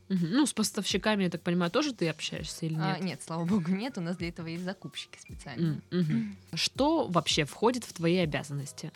Мгм. 0.09 0.29
Ну, 0.31 0.47
с 0.47 0.53
поставщиками, 0.53 1.25
я 1.25 1.31
так 1.31 1.43
понимаю, 1.43 1.71
тоже 1.73 1.93
ты 1.93 2.09
общаешься 2.09 2.67
или 2.67 2.75
А, 2.75 2.95
нет? 2.95 3.01
нет, 3.03 3.23
слава 3.23 3.45
богу, 3.45 3.73
нет. 3.73 3.99
У 3.99 4.01
нас 4.01 4.17
для 4.17 4.29
этого 4.29 4.47
есть 4.47 4.63
закупщики 4.63 5.19
специальные. 5.19 5.83
М, 5.91 6.01
мгм. 6.01 6.37
Что 6.55 7.09
вообще 7.09 7.45
входит 7.45 7.85
в 7.85 7.93
твои 7.93 8.19
обязанности? 8.19 8.93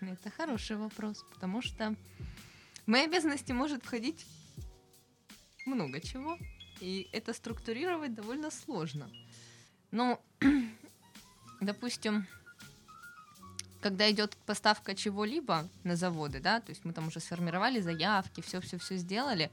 Это 0.00 0.30
хороший 0.30 0.76
вопрос, 0.76 1.24
потому 1.30 1.60
что 1.60 1.94
в 2.86 2.88
мои 2.88 3.04
обязанности 3.04 3.52
может 3.52 3.84
входить 3.84 4.24
много 5.66 6.00
чего, 6.00 6.38
и 6.80 7.08
это 7.12 7.32
структурировать 7.32 8.14
довольно 8.14 8.50
сложно. 8.50 9.10
Ну, 9.90 10.18
допустим, 11.60 12.26
когда 13.80 14.10
идет 14.10 14.36
поставка 14.46 14.94
чего-либо 14.94 15.68
на 15.84 15.96
заводы, 15.96 16.40
да, 16.40 16.60
то 16.60 16.70
есть 16.70 16.84
мы 16.84 16.92
там 16.92 17.08
уже 17.08 17.20
сформировали 17.20 17.80
заявки, 17.80 18.40
все-все-все 18.40 18.96
сделали, 18.96 19.50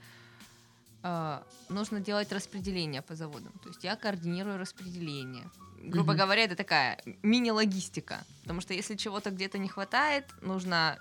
э, 1.03 1.41
нужно 1.69 1.99
делать 1.99 2.31
распределение 2.31 3.01
по 3.01 3.15
заводам. 3.15 3.53
То 3.63 3.69
есть 3.69 3.83
я 3.83 3.95
координирую 3.95 4.57
распределение. 4.57 5.49
Грубо 5.77 6.13
Мгм. 6.13 6.19
говоря, 6.21 6.43
это 6.45 6.55
такая 6.55 7.01
мини-логистика. 7.23 8.23
Потому 8.41 8.61
что 8.61 8.73
если 8.73 8.95
чего-то 8.95 9.31
где-то 9.31 9.57
не 9.57 9.67
хватает, 9.67 10.25
нужно 10.41 10.97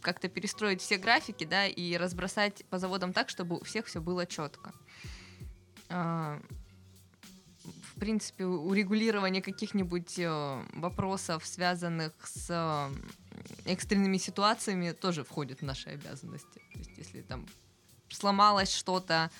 как-то 0.00 0.28
перестроить 0.28 0.80
все 0.80 0.98
графики, 0.98 1.44
да, 1.44 1.66
и 1.66 1.96
разбросать 1.96 2.64
по 2.70 2.78
заводам 2.78 3.12
так, 3.12 3.28
чтобы 3.28 3.56
у 3.56 3.64
всех 3.64 3.86
все 3.86 4.00
было 4.00 4.26
четко. 4.26 4.72
А, 5.88 6.40
в 7.64 7.98
принципе, 8.00 8.44
урегулирование 8.44 9.42
каких-нибудь 9.42 10.18
э, 10.18 10.64
вопросов, 10.74 11.46
связанных 11.46 12.12
с 12.24 12.90
экстренными 13.64 14.18
ситуациями, 14.18 14.92
тоже 14.92 15.24
входит 15.24 15.60
в 15.60 15.64
наши 15.64 15.90
обязанности. 15.90 16.60
То 16.72 16.78
есть, 16.78 16.98
если 16.98 17.22
там 17.22 17.46
сломалось 18.10 18.72
что-то, 18.72 19.30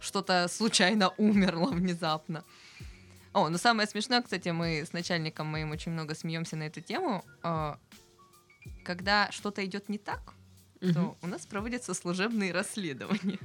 что-то 0.00 0.48
случайно 0.48 1.10
умерло 1.16 1.70
внезапно. 1.72 2.44
О, 3.32 3.48
ну 3.50 3.58
самое 3.58 3.86
смешное, 3.86 4.22
кстати, 4.22 4.48
мы 4.48 4.80
с 4.86 4.92
начальником 4.94 5.46
моим 5.46 5.70
очень 5.70 5.92
много 5.92 6.14
смеемся 6.14 6.56
на 6.56 6.64
эту 6.64 6.80
тему. 6.80 7.22
Когда 8.84 9.30
что-то 9.32 9.64
идет 9.64 9.88
не 9.88 9.98
так, 9.98 10.34
Мгм. 10.80 10.94
то 10.94 11.16
у 11.22 11.26
нас 11.26 11.46
проводятся 11.46 11.94
служебные 11.94 12.52
расследования. 12.52 13.38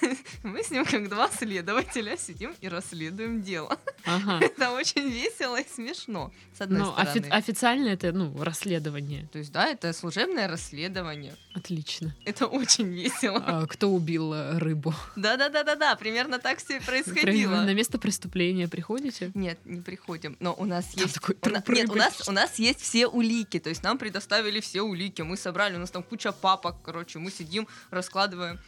Мы 0.42 0.62
с 0.62 0.70
ним, 0.70 0.84
как 0.84 1.08
два 1.08 1.28
следователя, 1.30 2.16
сидим 2.16 2.54
и 2.60 2.68
расследуем 2.68 3.42
дело. 3.42 3.76
Ага. 4.04 4.38
Это 4.44 4.70
очень 4.72 5.08
весело 5.08 5.60
и 5.60 5.66
смешно, 5.68 6.32
с 6.56 6.60
одной 6.60 6.80
Ну, 6.80 6.92
офи- 6.96 7.18
стороны. 7.20 7.28
официально 7.32 7.88
это, 7.88 8.12
ну, 8.12 8.42
расследование. 8.42 9.28
То 9.32 9.38
есть, 9.38 9.52
да, 9.52 9.66
это 9.68 9.92
служебное 9.92 10.46
расследование. 10.48 11.34
Отлично. 11.54 12.14
Это 12.24 12.46
очень 12.46 12.86
весело. 12.92 13.42
А 13.44 13.66
кто 13.66 13.90
убил 13.90 14.32
э, 14.32 14.58
рыбу? 14.58 14.94
Да-да-да-да-да, 15.16 15.96
примерно 15.96 16.38
так 16.38 16.58
все 16.58 16.76
и 16.76 16.80
происходило. 16.80 17.62
На 17.62 17.74
место 17.74 17.98
преступления 17.98 18.68
приходите? 18.68 19.30
Нет, 19.34 19.58
не 19.64 19.80
приходим. 19.80 20.36
Но 20.40 20.54
у 20.54 20.64
нас 20.64 20.86
Там 20.86 21.04
есть... 21.04 21.14
такой 21.14 21.36
у 21.42 21.48
на- 21.48 21.62
Нет, 21.74 21.90
у 21.90 21.94
нас, 21.94 22.28
у 22.28 22.32
нас 22.32 22.58
есть 22.58 22.80
все 22.80 23.06
улики. 23.06 23.58
То 23.58 23.68
есть 23.70 23.82
нам 23.82 23.98
предоставили 23.98 24.60
все 24.60 24.82
улики. 24.82 25.22
Мы 25.22 25.36
собрали, 25.36 25.76
у 25.76 25.80
нас 25.80 25.90
там 25.90 26.02
куча 26.02 26.32
папок, 26.32 26.76
короче. 26.84 27.18
Мы 27.18 27.30
сидим, 27.30 27.66
раскладываем. 27.90 28.58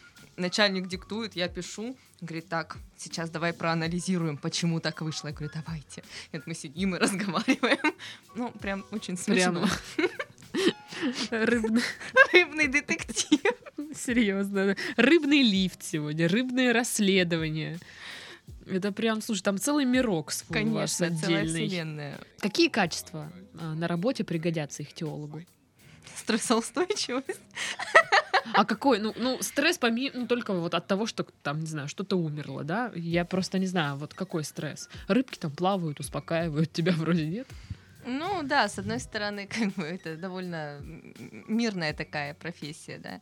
Начальник 0.41 0.87
диктует, 0.89 1.37
я 1.37 1.49
пишу. 1.49 1.97
Говорит, 2.23 2.49
так, 2.49 2.79
сейчас 2.97 3.29
давай 3.29 3.53
проанализируем, 3.53 4.39
почему 4.39 4.81
так 4.81 5.03
вышло. 5.03 5.29
Я 5.29 5.35
говорю, 5.35 5.53
давайте. 5.55 6.03
Нет, 6.33 6.47
мы 6.47 6.55
сидим 6.55 6.95
и 6.95 6.99
разговариваем. 6.99 7.95
Ну, 8.35 8.51
прям 8.53 8.85
очень 8.91 9.19
смешно. 9.19 9.67
Рыбный, 11.31 11.83
Рыбный 12.33 12.69
детектив. 12.69 13.41
серьезно, 13.95 14.77
рыбный 14.97 15.43
лифт 15.43 15.83
сегодня, 15.83 16.29
рыбное 16.29 16.73
расследование. 16.73 17.79
Это 18.67 18.93
прям, 18.93 19.21
слушай, 19.21 19.43
там 19.43 19.59
целый 19.59 19.85
мирок 19.85 20.31
свой 20.33 20.63
у 20.65 20.71
вас 20.75 20.97
Конечно, 20.97 21.21
целая 21.21 21.43
отдельный. 21.43 21.67
вселенная. 21.69 22.21
Какие 22.39 22.69
качества 22.69 23.31
а, 23.59 23.75
на 23.75 23.89
работе 23.89 24.25
пригодятся 24.25 24.83
их 24.83 24.93
теологу? 24.95 25.43
Стрессоустойчивость. 26.17 27.41
А 28.53 28.65
какой, 28.65 28.99
ну, 28.99 29.15
ну 29.17 29.39
стресс 29.43 29.79
помимо, 29.79 30.11
ну, 30.15 30.27
только 30.27 30.53
вот 30.53 30.75
от 30.75 30.87
того, 30.87 31.07
что 31.07 31.27
там, 31.43 31.61
не 31.61 31.67
знаю, 31.67 31.89
что-то 31.89 32.17
умерло, 32.17 32.65
да? 32.65 32.93
Я 32.95 33.25
просто 33.25 33.59
не 33.59 33.67
знаю, 33.67 33.97
вот 33.97 34.15
какой 34.15 34.45
стресс. 34.45 34.89
Рыбки 35.09 35.39
там 35.39 35.51
плавают, 35.51 36.01
успокаивают, 36.01 36.73
тебя 36.73 36.93
вроде 36.93 37.27
нет. 37.27 37.47
Ну 38.07 38.43
да, 38.43 38.69
с 38.69 38.79
одной 38.79 39.01
стороны, 39.01 39.47
как 39.59 39.73
бы 39.75 39.85
это 39.85 40.17
довольно 40.17 40.81
мирная 41.49 41.93
такая 41.93 42.35
профессия, 42.35 42.99
да. 42.99 43.21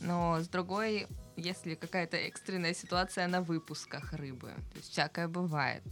Но 0.00 0.40
с 0.40 0.48
другой, 0.48 1.08
если 1.36 1.74
какая-то 1.74 2.16
экстренная 2.16 2.74
ситуация 2.74 3.26
на 3.26 3.40
выпусках 3.40 4.12
рыбы, 4.12 4.52
то 4.72 4.76
есть 4.76 4.92
всякое 4.92 5.28
бывает. 5.28 5.82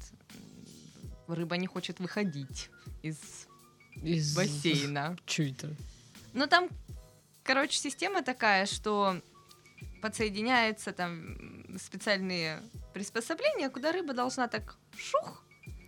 Рыба 1.27 1.57
не 1.57 1.67
хочет 1.67 1.99
выходить 1.99 2.71
из 3.03 3.19
Из... 3.97 4.37
бассейна. 4.37 5.17
Чё 5.27 5.49
это? 5.49 5.75
Ну 6.35 6.47
там, 6.47 6.69
короче, 7.47 7.79
система 7.79 8.23
такая, 8.23 8.67
что 8.67 9.21
подсоединяются 10.03 10.93
там 10.93 11.37
специальные 11.79 12.61
приспособления, 12.95 13.71
куда 13.71 13.93
рыба 13.93 14.13
должна 14.15 14.49
так 14.49 14.77
шух, 14.97 15.43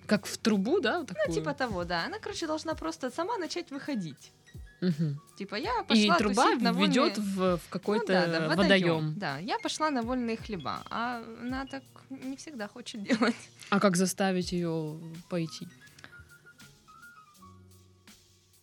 Как 0.07 0.27
в 0.27 0.37
трубу, 0.39 0.81
да? 0.81 0.99
вот 0.99 1.09
ну 1.11 1.15
такую? 1.15 1.35
типа 1.35 1.55
того, 1.55 1.85
да. 1.85 2.05
Она, 2.07 2.19
короче, 2.19 2.47
должна 2.47 2.75
просто 2.75 3.11
сама 3.11 3.37
начать 3.39 3.71
выходить. 3.71 4.33
Мгм. 4.81 5.21
Типа 5.37 5.57
я 5.57 5.81
И 5.81 5.85
пошла 5.85 6.17
труба 6.19 6.45
тусить 6.47 6.63
на 6.63 6.73
ведет 6.73 7.19
вольные- 7.19 7.21
в, 7.21 7.35
в 7.57 7.61
Ну 7.65 7.71
какой-то 7.71 8.07
да, 8.07 8.27
да, 8.49 8.49
водоем. 8.57 9.15
Да, 9.19 9.39
я 9.39 9.59
пошла 9.59 9.91
на 9.91 10.03
вольные 10.03 10.37
хлеба, 10.37 10.83
а 10.91 11.23
она 11.43 11.67
так 11.67 11.83
не 12.11 12.37
всегда 12.37 12.69
хочет 12.69 13.03
делать. 13.03 13.35
А 13.71 13.81
как 13.81 13.97
заставить 13.97 14.53
ее 14.53 14.99
пойти? 15.29 15.67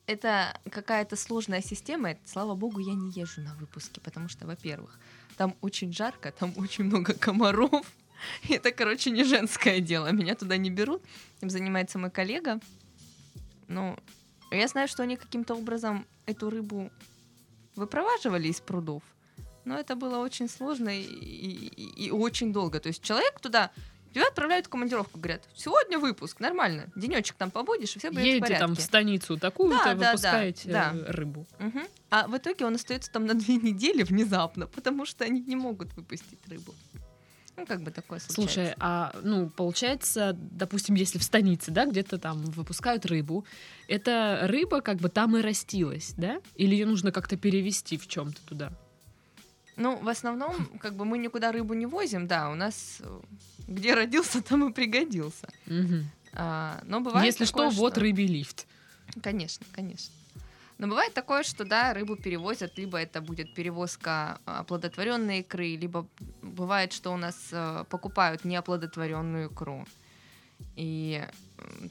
Это 0.07 0.59
какая-то 0.71 1.15
сложная 1.15 1.61
система. 1.61 2.15
Слава 2.25 2.55
богу, 2.55 2.79
я 2.79 2.93
не 2.93 3.09
езжу 3.11 3.41
на 3.41 3.53
выпуски, 3.55 3.99
потому 3.99 4.29
что, 4.29 4.45
во-первых, 4.45 4.99
там 5.37 5.55
очень 5.61 5.91
жарко, 5.91 6.31
там 6.31 6.53
очень 6.57 6.83
много 6.85 7.13
комаров. 7.13 7.85
Это, 8.49 8.71
короче, 8.71 9.11
не 9.11 9.23
женское 9.23 9.79
дело. 9.81 10.11
Меня 10.11 10.35
туда 10.35 10.57
не 10.57 10.69
берут. 10.69 11.01
Этим 11.37 11.49
занимается 11.49 11.97
мой 11.99 12.11
коллега. 12.11 12.59
Ну, 13.67 13.97
я 14.51 14.67
знаю, 14.67 14.87
что 14.87 15.03
они 15.03 15.17
каким-то 15.17 15.55
образом 15.55 16.05
эту 16.27 16.49
рыбу 16.49 16.91
выпроваживали 17.75 18.47
из 18.47 18.59
прудов. 18.61 19.03
Но 19.65 19.75
это 19.77 19.95
было 19.95 20.19
очень 20.19 20.47
сложно 20.47 20.89
и, 20.89 21.01
и- 21.01 22.05
и 22.07 22.11
очень 22.11 22.53
долго. 22.53 22.79
То 22.79 22.89
есть 22.89 23.01
человек 23.01 23.39
туда 23.39 23.71
тебя 24.15 24.27
отправляют 24.27 24.67
в 24.67 24.69
командировку, 24.69 25.19
говорят, 25.19 25.43
сегодня 25.55 25.99
выпуск, 25.99 26.39
нормально, 26.39 26.87
денечек 26.95 27.35
там 27.35 27.51
побудешь, 27.51 27.95
и 27.95 27.99
все 27.99 28.09
будет 28.09 28.21
в 28.21 28.25
Едете 28.25 28.41
порядке. 28.41 28.65
там 28.65 28.75
в 28.75 28.79
станицу 28.81 29.37
такую-то, 29.37 29.83
Да, 29.83 29.93
да, 29.93 29.99
да, 29.99 30.11
выпускаете 30.11 30.69
да. 30.71 30.93
э, 30.95 31.11
рыбу. 31.11 31.45
Мгм. 31.59 31.83
А 32.09 32.27
в 32.27 32.37
итоге 32.37 32.65
он 32.65 32.75
остается 32.75 33.11
там 33.11 33.25
на 33.25 33.33
две 33.33 33.55
недели 33.57 34.03
внезапно, 34.03 34.67
потому 34.67 35.05
что 35.05 35.25
они 35.25 35.41
не 35.41 35.55
могут 35.55 35.93
выпустить 35.95 36.39
рыбу. 36.47 36.73
Ну, 37.57 37.65
как 37.65 37.81
бы 37.83 37.91
такое 37.91 38.19
случается. 38.19 38.33
Слушай, 38.53 38.75
а 38.79 39.15
ну 39.23 39.49
получается, 39.49 40.33
допустим, 40.33 40.95
если 40.95 41.19
в 41.19 41.23
станице, 41.23 41.71
да, 41.71 41.85
где-то 41.85 42.17
там 42.17 42.41
выпускают 42.43 43.05
рыбу, 43.05 43.45
эта 43.87 44.39
рыба 44.43 44.81
как 44.81 44.97
бы 44.97 45.07
там 45.07 45.37
и 45.37 45.41
растилась, 45.41 46.13
да? 46.17 46.41
Или 46.55 46.75
ее 46.75 46.85
нужно 46.85 47.11
как-то 47.13 47.37
перевести 47.37 47.97
в 47.97 48.07
чем-то 48.07 48.41
туда? 48.45 48.71
Ну, 49.77 49.97
в 49.97 50.07
основном, 50.07 50.53
как 50.79 50.95
бы 50.95 51.05
мы 51.05 51.17
никуда 51.17 51.51
рыбу 51.51 51.73
не 51.73 51.85
возим, 51.85 52.27
да, 52.27 52.49
у 52.49 52.55
нас 52.55 52.97
э, 53.01 53.19
где 53.67 53.93
родился, 53.93 54.41
там 54.41 54.69
и 54.69 54.73
пригодился. 54.73 55.47
А, 56.33 56.81
но 56.85 57.01
бывает 57.01 57.25
Если 57.25 57.45
такое, 57.45 57.71
что, 57.71 57.79
вот 57.79 57.97
рыбий 57.97 58.27
лифт. 58.27 58.67
Конечно, 59.21 59.65
конечно. 59.73 60.13
Но 60.77 60.87
бывает 60.87 61.13
такое, 61.13 61.43
что 61.43 61.63
да, 61.63 61.93
рыбу 61.93 62.17
перевозят, 62.17 62.77
либо 62.77 62.97
это 62.97 63.21
будет 63.21 63.53
перевозка 63.53 64.39
а, 64.45 64.59
оплодотворенной 64.59 65.39
икры, 65.39 65.75
либо 65.75 66.05
бывает, 66.41 66.91
что 66.91 67.13
у 67.13 67.17
нас 67.17 67.35
э, 67.51 67.85
покупают 67.89 68.43
неоплодотворенную 68.43 69.47
икру. 69.47 69.85
И 70.75 71.25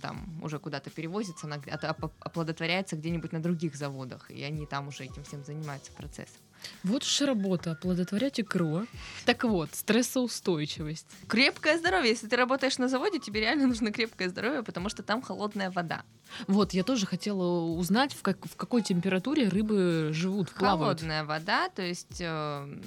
там 0.03 0.43
уже 0.43 0.59
куда-то 0.59 0.91
перевозится, 0.91 1.47
она 1.47 1.57
ото- 1.57 1.91
оп- 1.91 2.13
оплодотворяется 2.21 2.97
где-нибудь 2.97 3.33
на 3.33 3.43
других 3.43 3.75
заводах, 3.75 4.31
и 4.31 4.43
они 4.43 4.67
там 4.67 4.89
уже 4.89 5.05
этим 5.05 5.25
всем 5.25 5.45
занимаются 5.45 5.93
процессом. 5.93 6.41
Вот 6.83 7.03
уж 7.03 7.21
работа, 7.23 7.73
оплодотворять 7.73 8.41
икру. 8.41 8.87
Так 9.25 9.45
вот, 9.45 9.75
стрессоустойчивость. 9.75 11.07
Крепкое 11.29 11.79
здоровье. 11.79 12.11
Если 12.11 12.27
ты 12.29 12.37
работаешь 12.37 12.79
на 12.79 12.89
заводе, 12.89 13.19
тебе 13.19 13.41
реально 13.41 13.67
нужно 13.67 13.93
крепкое 13.93 14.29
здоровье, 14.29 14.63
потому 14.63 14.89
что 14.89 15.03
там 15.03 15.23
холодная 15.23 15.71
вода. 15.71 16.03
Вот, 16.47 16.73
я 16.75 16.83
тоже 16.85 17.07
хотела 17.07 17.63
узнать, 17.75 18.13
в, 18.13 18.23
как- 18.23 18.45
в 18.47 18.57
какой 18.57 18.83
температуре 18.83 19.49
рыбы 19.49 20.11
живут, 20.13 20.51
плавают. 20.51 20.99
Холодная 21.01 21.25
вода, 21.25 21.69
то 21.69 21.83
есть 21.83 22.21
э, 22.21 22.81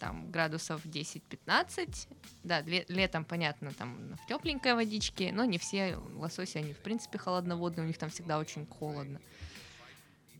там 0.00 0.30
градусов 0.30 0.84
10-15. 0.84 2.08
Да, 2.44 2.60
ле- 2.62 2.84
летом, 2.88 3.24
понятно, 3.24 3.72
там 3.72 3.96
в 4.24 4.26
тепленькой 4.26 4.74
водичке, 4.74 5.30
но 5.32 5.44
не 5.44 5.58
все 5.58 5.96
лососи, 6.16 6.58
они 6.58 6.72
в 6.72 6.78
принципе 6.78 7.18
холодноводные, 7.18 7.84
у 7.84 7.86
них 7.86 7.98
там 7.98 8.10
всегда 8.10 8.38
очень 8.38 8.66
холодно. 8.66 9.20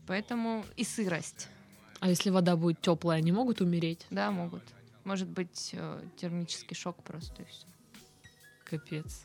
Поэтому 0.05 0.65
и 0.75 0.83
сырость, 0.83 1.47
А 2.03 2.09
если 2.09 2.31
вода 2.31 2.57
будет 2.57 2.81
теплая, 2.81 3.19
они 3.19 3.31
могут 3.31 3.61
умереть? 3.61 4.05
да, 4.09 4.29
могут. 4.29 4.61
Может 5.05 5.29
быть 5.29 5.69
э, 5.71 6.01
термический 6.17 6.75
шок 6.75 7.01
просто 7.01 7.43
и 7.43 7.45
все. 7.45 7.65
Капец. 8.65 9.23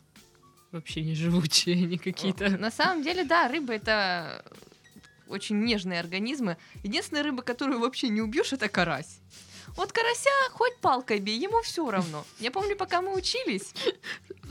Вообще 0.71 1.03
не 1.03 1.17
живучие 1.17 1.75
они 1.75 1.99
какие-то. 1.99 2.51
На 2.51 2.71
самом 2.71 3.03
деле, 3.03 3.25
да, 3.25 3.49
рыбы 3.49 3.75
это 3.75 4.45
очень 5.27 5.61
нежные 5.65 5.99
организмы. 5.99 6.57
Единственная 6.85 7.25
рыба, 7.25 7.43
которую 7.43 7.81
вообще 7.81 8.11
не 8.11 8.21
убьешь, 8.21 8.53
это 8.53 8.69
карась. 8.69 9.19
Вот 9.77 9.91
карася 9.91 10.31
хоть 10.53 10.77
палкой 10.77 11.19
бей, 11.19 11.37
ему 11.37 11.61
все 11.63 11.91
равно. 11.91 12.25
Я 12.39 12.53
помню, 12.53 12.77
пока 12.77 13.03
мы 13.03 13.13
учились, 13.13 13.75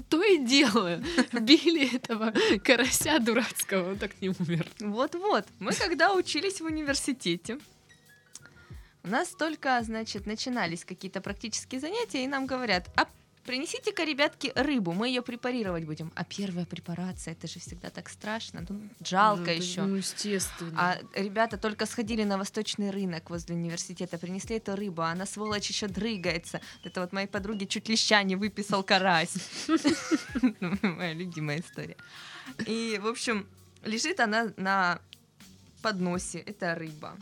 То 0.09 0.21
и 0.21 0.37
дело. 0.37 1.01
Били 1.31 1.95
этого 1.95 2.33
карася 2.63 3.19
дурацкого, 3.19 3.91
он 3.91 3.97
так 3.97 4.21
не 4.21 4.29
умер. 4.29 4.67
Вот-вот. 4.81 5.45
Мы 5.59 5.71
когда 5.71 6.13
учились 6.13 6.59
в 6.59 6.65
университете, 6.65 7.57
у 9.07 9.09
нас 9.09 9.29
только, 9.29 9.81
значит, 9.83 10.25
начинались 10.25 10.83
какие-то 10.83 11.21
практические 11.21 11.79
занятия, 11.79 12.23
и 12.23 12.27
нам 12.27 12.45
говорят, 12.45 12.89
а 12.97 13.07
принесите-ка, 13.45 14.03
ребятки, 14.03 14.51
рыбу, 14.55 14.91
мы 14.91 15.07
ее 15.07 15.21
препарировать 15.21 15.85
будем. 15.85 16.11
А 16.15 16.25
первая 16.25 16.65
препарация, 16.65 17.31
это 17.31 17.47
же 17.47 17.59
всегда 17.61 17.89
так 17.89 18.09
страшно, 18.09 18.65
ну, 18.67 18.89
жалко 19.05 19.51
это- 19.51 19.63
еще. 19.63 19.83
Ну, 19.83 19.95
естественно. 19.95 20.73
А 20.75 20.97
ребята 21.15 21.57
только 21.57 21.85
сходили 21.85 22.25
на 22.25 22.37
восточный 22.37 22.91
рынок 22.91 23.29
возле 23.29 23.55
университета, 23.55 24.17
принесли 24.17 24.57
эту 24.57 24.75
рыбу, 24.75 25.01
а 25.01 25.11
она, 25.11 25.25
сволочь, 25.25 25.69
еще 25.69 25.87
дрыгается. 25.87 26.59
Это 26.83 26.99
вот 26.99 27.13
моей 27.13 27.27
подруге 27.27 27.65
чуть 27.65 27.87
леща 27.87 28.21
не 28.23 28.35
выписал 28.35 28.83
карась. 28.83 29.35
Моя 30.81 31.13
любимая 31.13 31.61
история. 31.61 31.95
И, 32.65 32.99
в 33.01 33.07
общем, 33.07 33.47
лежит 33.83 34.19
она 34.19 34.51
на 34.57 34.99
подносе, 35.81 36.39
это 36.39 36.75
рыба. 36.75 37.17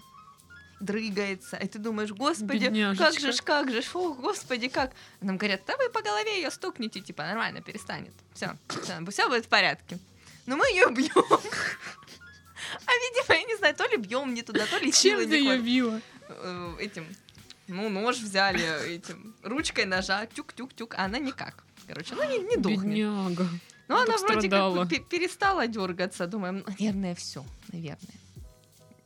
Дрыгается, 0.82 1.56
и 1.58 1.68
ты 1.68 1.80
думаешь, 1.80 2.12
господи, 2.12 2.66
как 2.66 2.74
Бедняжечка. 2.74 3.20
же 3.20 3.32
ж, 3.32 3.42
как 3.42 3.72
же 3.72 3.82
ж, 3.82 3.86
фу, 3.86 4.14
господи, 4.14 4.68
как. 4.68 4.92
Нам 5.22 5.38
говорят, 5.38 5.62
да 5.66 5.76
вы 5.78 5.90
по 5.90 6.02
голове 6.02 6.38
ее 6.42 6.52
стукните, 6.52 7.00
типа, 7.00 7.24
нормально, 7.24 7.62
перестанет. 7.62 8.14
Все, 8.34 8.58
все 9.10 9.30
будет 9.30 9.46
в 9.46 9.48
порядке. 9.48 9.98
Но 10.46 10.58
мы 10.58 10.66
ее 10.68 10.90
бьем. 10.92 11.40
А, 12.86 12.92
видимо, 12.92 13.36
я 13.40 13.44
не 13.44 13.56
знаю, 13.58 13.76
то 13.76 13.86
ли 13.88 13.98
бьем 13.98 14.34
не 14.34 14.42
туда, 14.42 14.66
то 14.66 14.78
ли 14.78 14.92
Чем 14.92 15.20
ты 15.30 15.36
ее 15.38 15.58
била? 15.60 16.02
Э, 16.28 16.76
Этим, 16.80 17.06
ну, 17.68 17.90
нож 17.90 18.18
взяли, 18.18 18.96
этим, 18.96 19.36
ручкой 19.44 19.86
ножа, 19.86 20.26
тюк-тюк-тюк, 20.26 20.96
а 20.98 21.06
она 21.06 21.20
никак. 21.20 21.64
Короче, 21.88 22.16
ну, 22.16 22.24
не, 22.30 22.40
не 22.40 22.58
дохнет. 22.58 22.82
Бедняга. 22.84 23.48
Ну, 23.88 23.96
она 23.96 24.18
вроде 24.18 24.48
страдала. 24.48 24.80
как 24.82 24.90
пе- 24.90 25.00
перестала 25.00 25.68
дергаться. 25.68 26.26
Думаем, 26.28 26.64
«Ну, 26.68 26.74
наверное, 26.80 27.14
все, 27.16 27.46
наверное. 27.72 28.16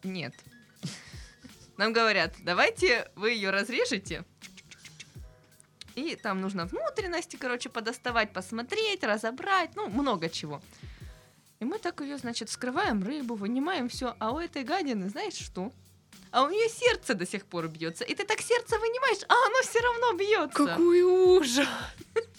Нет. 0.04 0.34
Нам 1.80 1.94
говорят, 1.94 2.34
давайте 2.40 3.10
вы 3.16 3.32
ее 3.32 3.52
разрежете. 3.52 4.26
И 5.96 6.18
там 6.18 6.42
нужно 6.42 6.66
внутренности, 6.66 7.38
короче, 7.38 7.70
подоставать, 7.70 8.34
посмотреть, 8.34 9.02
разобрать, 9.06 9.78
ну, 9.78 9.88
много 9.88 10.28
чего. 10.28 10.62
И 11.62 11.64
мы 11.64 11.80
так 11.80 12.02
ее, 12.02 12.18
значит, 12.18 12.50
вскрываем 12.50 13.02
рыбу, 13.02 13.36
вынимаем 13.36 13.88
все, 13.88 14.14
а 14.20 14.32
у 14.34 14.40
этой 14.40 14.66
гадины, 14.66 15.08
знаешь 15.08 15.36
что? 15.36 15.72
А 16.32 16.44
у 16.44 16.50
нее 16.50 16.68
сердце 16.68 17.14
до 17.14 17.26
сих 17.26 17.46
пор 17.46 17.70
бьется. 17.70 18.04
И 18.04 18.14
ты 18.14 18.26
так 18.26 18.42
сердце 18.42 18.78
вынимаешь, 18.78 19.24
а 19.30 19.36
оно 19.48 19.62
все 19.62 19.80
равно 19.80 20.14
бьется. 20.18 20.66
Какой 20.66 21.02
ужас! 21.02 21.66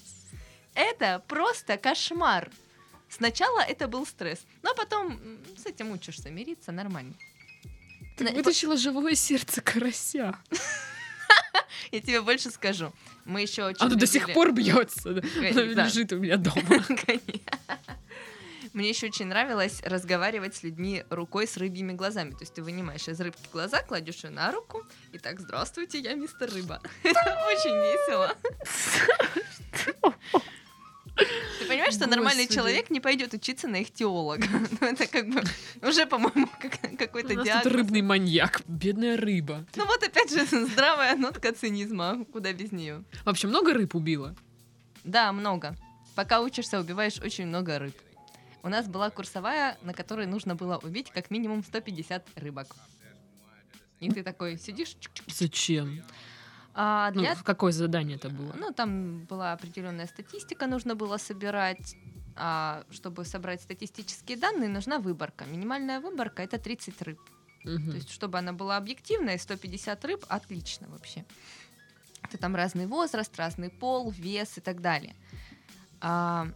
Это 0.74 1.24
просто 1.26 1.78
кошмар. 1.78 2.50
Сначала 3.08 3.60
это 3.60 3.88
был 3.88 4.06
стресс, 4.06 4.40
но 4.62 4.74
потом 4.74 5.18
с 5.56 5.64
этим 5.64 5.90
учишься 5.92 6.28
мириться 6.30 6.72
нормально. 6.72 7.14
Ты 8.20 8.24
На- 8.24 8.32
вытащила 8.32 8.76
живое 8.76 9.14
сердце 9.14 9.62
карася. 9.62 10.36
Я 11.90 12.00
тебе 12.02 12.20
больше 12.20 12.50
скажу. 12.50 12.92
Мы 13.24 13.40
еще 13.40 13.64
очень 13.64 13.80
Оно 13.80 13.94
до 13.94 14.06
сих 14.06 14.30
пор 14.34 14.52
бьется. 14.52 15.14
Да. 15.14 15.22
лежит 15.86 16.12
у 16.12 16.18
меня 16.18 16.36
дома. 16.36 16.84
Мне 18.74 18.90
еще 18.90 19.06
очень 19.06 19.24
нравилось 19.24 19.80
разговаривать 19.84 20.54
с 20.54 20.62
людьми 20.62 21.02
рукой 21.08 21.46
с 21.48 21.56
рыбьими 21.56 21.92
глазами. 21.92 22.32
То 22.32 22.40
есть 22.40 22.52
ты 22.52 22.62
вынимаешь 22.62 23.08
из 23.08 23.18
рыбки 23.22 23.48
глаза, 23.50 23.80
кладешь 23.82 24.22
ее 24.22 24.28
на 24.28 24.52
руку, 24.52 24.84
и 25.12 25.18
так, 25.18 25.40
здравствуйте, 25.40 25.98
я 26.00 26.12
мистер 26.12 26.52
Рыба. 26.52 26.82
Это 27.02 27.42
очень 27.48 27.74
весело. 27.74 28.36
Ты 31.58 31.66
понимаешь, 31.66 31.94
что 31.94 32.06
нормальный 32.08 32.46
человек 32.48 32.90
не 32.90 33.00
пойдет 33.00 33.34
учиться 33.34 33.68
на 33.68 33.82
ихтиолога? 33.82 34.46
Ну, 34.80 34.86
Это 34.86 35.06
как 35.06 35.28
бы 35.28 35.42
уже, 35.82 36.06
по-моему, 36.06 36.48
как- 36.60 36.98
какой-то 36.98 37.28
нас 37.34 37.36
тут 37.38 37.44
диагноз. 37.44 37.72
рыбный 37.74 38.02
маньяк. 38.02 38.62
Бедная 38.66 39.16
рыба. 39.16 39.66
Ну 39.76 39.86
вот 39.86 40.02
опять 40.02 40.30
же 40.32 40.44
здравая 40.66 41.16
нотка 41.16 41.52
цинизма, 41.52 42.24
куда 42.32 42.52
без 42.52 42.72
нее. 42.72 43.04
Вообще 43.24 43.46
много 43.48 43.74
рыб 43.74 43.94
убила? 43.94 44.34
Да, 45.04 45.32
много. 45.32 45.76
Пока 46.14 46.40
учишься, 46.40 46.78
убиваешь 46.80 47.18
очень 47.18 47.46
много 47.46 47.78
рыб. 47.78 47.96
У 48.62 48.68
нас 48.68 48.86
была 48.86 49.08
курсовая, 49.10 49.78
на 49.82 49.94
которой 49.94 50.26
нужно 50.26 50.54
было 50.54 50.76
убить 50.78 51.10
как 51.10 51.30
минимум 51.30 51.62
150 51.64 52.26
рыбок. 52.36 52.76
И 54.00 54.10
ты 54.10 54.22
такой 54.22 54.58
сидишь. 54.58 54.96
Зачем? 55.26 56.02
А 56.82 57.10
Ну, 57.10 57.20
для... 57.20 57.34
в 57.34 57.42
какое 57.44 57.72
задание 57.72 58.16
это 58.16 58.30
было? 58.30 58.54
Ну, 58.56 58.72
там 58.72 59.26
была 59.26 59.52
определенная 59.52 60.06
статистика, 60.06 60.66
нужно 60.66 60.94
было 60.94 61.18
собирать. 61.18 61.94
А 62.36 62.84
чтобы 62.90 63.26
собрать 63.26 63.60
статистические 63.60 64.38
данные, 64.38 64.70
нужна 64.70 64.98
выборка. 64.98 65.44
Минимальная 65.44 66.00
выборка 66.00 66.42
это 66.42 66.58
30 66.58 67.02
рыб. 67.02 67.20
Мгм. 67.64 67.90
То 67.90 67.96
есть, 67.96 68.10
чтобы 68.10 68.38
она 68.38 68.54
была 68.54 68.78
объективной, 68.78 69.38
150 69.38 70.04
рыб 70.06 70.24
отлично 70.28 70.88
вообще. 70.88 71.26
Это 72.22 72.38
там 72.38 72.56
разный 72.56 72.86
возраст, 72.86 73.36
разный 73.36 73.68
пол, 73.68 74.10
вес 74.10 74.56
и 74.56 74.62
так 74.62 74.80
далее. 74.80 75.14
А, 76.00 76.46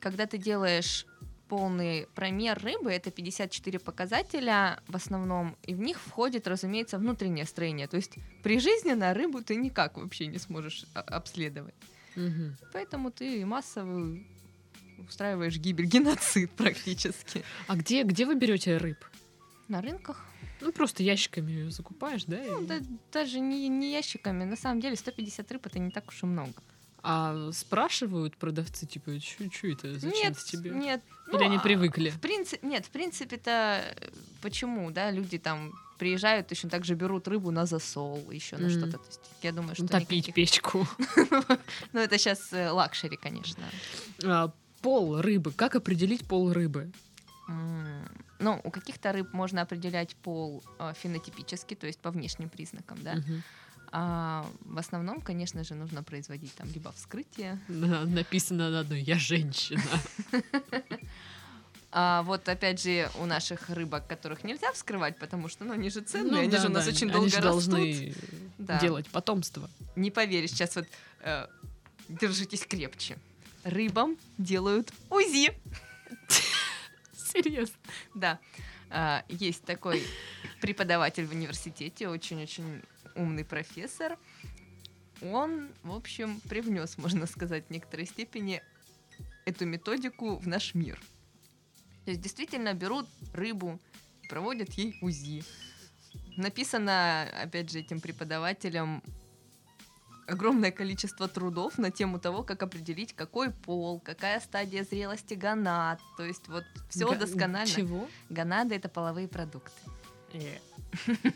когда 0.00 0.24
ты 0.24 0.38
делаешь 0.38 1.04
полный 1.48 2.06
промер 2.14 2.58
рыбы, 2.62 2.90
это 2.92 3.10
54 3.10 3.78
показателя 3.78 4.80
в 4.88 4.96
основном, 4.96 5.56
и 5.62 5.74
в 5.74 5.78
них 5.80 6.00
входит, 6.00 6.46
разумеется, 6.48 6.98
внутреннее 6.98 7.44
строение. 7.46 7.86
То 7.86 7.96
есть 7.96 8.12
при 8.42 8.58
жизни 8.60 8.92
на 8.94 9.14
рыбу 9.14 9.42
ты 9.42 9.56
никак 9.56 9.96
вообще 9.96 10.26
не 10.26 10.38
сможешь 10.38 10.84
обследовать. 10.94 11.74
Мгм. 12.16 12.56
Поэтому 12.72 13.10
ты 13.10 13.44
массово 13.46 14.18
устраиваешь 15.08 15.58
гибель, 15.58 15.86
геноцид 15.94 16.50
практически. 16.52 17.42
А 17.68 17.76
где, 17.76 18.02
где 18.02 18.24
вы 18.26 18.34
берете 18.34 18.76
рыб? 18.78 19.04
На 19.68 19.80
рынках 19.82 20.24
Ну, 20.60 20.72
просто 20.72 21.02
ящиками 21.02 21.52
её 21.52 21.70
закупаешь, 21.70 22.24
да? 22.24 22.36
Ну, 22.46 22.62
и- 22.62 22.66
да- 22.66 22.80
даже 23.12 23.40
не, 23.40 23.68
не 23.68 23.92
ящиками. 23.92 24.44
На 24.44 24.56
самом 24.56 24.80
деле 24.80 24.96
150 24.96 25.52
рыб 25.52 25.66
это 25.66 25.78
не 25.78 25.90
так 25.90 26.08
уж 26.08 26.22
и 26.22 26.26
много. 26.26 26.52
А 27.08 27.52
спрашивают 27.52 28.36
продавцы, 28.36 28.84
типа, 28.84 29.20
что 29.20 29.44
это, 29.68 29.94
зачем 29.94 30.10
нет, 30.10 30.38
тебе? 30.38 30.70
нет. 30.70 31.02
Или 31.28 31.36
ну, 31.36 31.44
они 31.44 31.56
а, 31.58 31.60
привыкли? 31.60 32.10
В 32.10 32.18
принципе, 32.20 32.66
нет, 32.66 32.84
в 32.84 32.90
принципе-то 32.90 33.50
э, 33.96 34.08
почему, 34.42 34.90
да, 34.90 35.12
люди 35.12 35.38
там 35.38 35.72
приезжают, 35.98 36.48
точно 36.48 36.68
так 36.68 36.84
же 36.84 36.94
берут 36.94 37.28
рыбу 37.28 37.52
на 37.52 37.64
засол, 37.64 38.28
еще 38.32 38.56
на 38.56 38.66
Мгм. 38.66 38.70
что-то. 38.78 38.98
То 38.98 39.06
есть 39.06 39.20
я 39.42 39.52
думаю, 39.52 39.74
что 39.76 39.84
Ну, 39.84 39.88
Топить 39.88 40.26
никаких- 40.28 40.34
печку. 40.34 40.88
Ну, 41.92 42.00
это 42.00 42.18
сейчас 42.18 42.50
luxury, 42.50 43.16
конечно. 43.16 43.62
А, 44.24 44.50
пол 44.82 45.20
рыбы. 45.20 45.52
Как 45.52 45.76
определить 45.76 46.26
пол 46.26 46.52
рыбы? 46.52 46.90
Ну, 48.38 48.60
у 48.64 48.70
каких-то 48.72 49.12
рыб 49.12 49.32
можно 49.32 49.62
определять 49.62 50.16
пол 50.16 50.64
э, 50.80 50.92
фенотипически, 51.00 51.74
то 51.74 51.86
есть 51.86 52.00
по 52.00 52.10
внешним 52.10 52.48
признакам, 52.48 52.98
да. 53.02 53.14
А 53.98 54.46
в 54.60 54.76
основном, 54.76 55.22
конечно 55.22 55.64
же, 55.64 55.74
нужно 55.74 56.02
производить 56.02 56.54
там 56.54 56.68
либо 56.70 56.92
вскрытие, 56.92 57.58
На- 57.68 58.04
Написано 58.04 58.68
на 58.68 58.80
одной 58.80 59.00
«Я 59.00 59.18
женщина». 59.18 59.82
А 61.92 62.22
вот 62.24 62.46
опять 62.46 62.82
же 62.82 63.08
у 63.20 63.24
наших 63.24 63.70
рыбок, 63.70 64.06
которых 64.06 64.44
нельзя 64.44 64.70
вскрывать, 64.72 65.18
потому 65.18 65.48
что 65.48 65.64
ну, 65.64 65.72
они 65.72 65.88
же 65.88 66.02
ценные, 66.02 66.30
Ну 66.32 66.38
они 66.40 66.48
да, 66.50 66.60
же 66.60 66.66
у 66.66 66.70
нас 66.70 66.84
да, 66.84 66.90
очень 66.90 67.04
они 67.06 67.12
долго 67.14 67.28
же 67.30 67.36
растут. 67.40 67.70
должны 67.70 68.14
Да. 68.58 68.78
делать 68.80 69.08
потомство. 69.08 69.70
Не 69.94 70.10
поверишь, 70.10 70.50
сейчас 70.50 70.76
вот 70.76 70.86
э, 71.20 71.46
держитесь 72.10 72.66
крепче. 72.66 73.16
Рыбам 73.64 74.18
делают 74.36 74.92
УЗИ. 75.08 75.58
Серьезно. 77.32 77.76
Да. 78.14 78.40
А, 78.90 79.24
есть 79.30 79.64
такой 79.64 80.02
преподаватель 80.60 81.24
в 81.24 81.32
университете, 81.32 82.08
очень-очень 82.08 82.82
умный 83.16 83.44
профессор. 83.44 84.18
Он, 85.22 85.68
в 85.82 85.92
общем, 85.92 86.40
привнес, 86.40 86.98
можно 86.98 87.26
сказать, 87.26 87.66
в 87.66 87.70
некоторой 87.70 88.06
степени 88.06 88.62
эту 89.46 89.64
методику 89.64 90.36
в 90.36 90.46
наш 90.46 90.74
мир. 90.74 91.00
То 92.04 92.10
есть 92.10 92.20
действительно 92.20 92.74
берут 92.74 93.08
рыбу, 93.32 93.80
проводят 94.28 94.70
ей 94.74 94.96
УЗИ. 95.00 95.42
Написано, 96.36 97.22
опять 97.42 97.70
же, 97.70 97.80
этим 97.80 98.00
преподавателем 98.00 99.02
огромное 100.26 100.70
количество 100.72 101.28
трудов 101.28 101.78
на 101.78 101.90
тему 101.90 102.18
того, 102.18 102.42
как 102.42 102.62
определить, 102.62 103.14
какой 103.14 103.50
пол, 103.50 104.00
какая 104.00 104.40
стадия 104.40 104.84
зрелости 104.84 105.34
гонад. 105.34 106.00
То 106.16 106.24
есть 106.24 106.48
вот 106.48 106.64
все 106.90 107.08
Га- 107.08 107.16
досконально. 107.16 107.66
Чего? 107.66 108.08
Гонады 108.28 108.74
это 108.74 108.88
половые 108.88 109.28
продукты. 109.28 109.72
Э. 110.32 110.58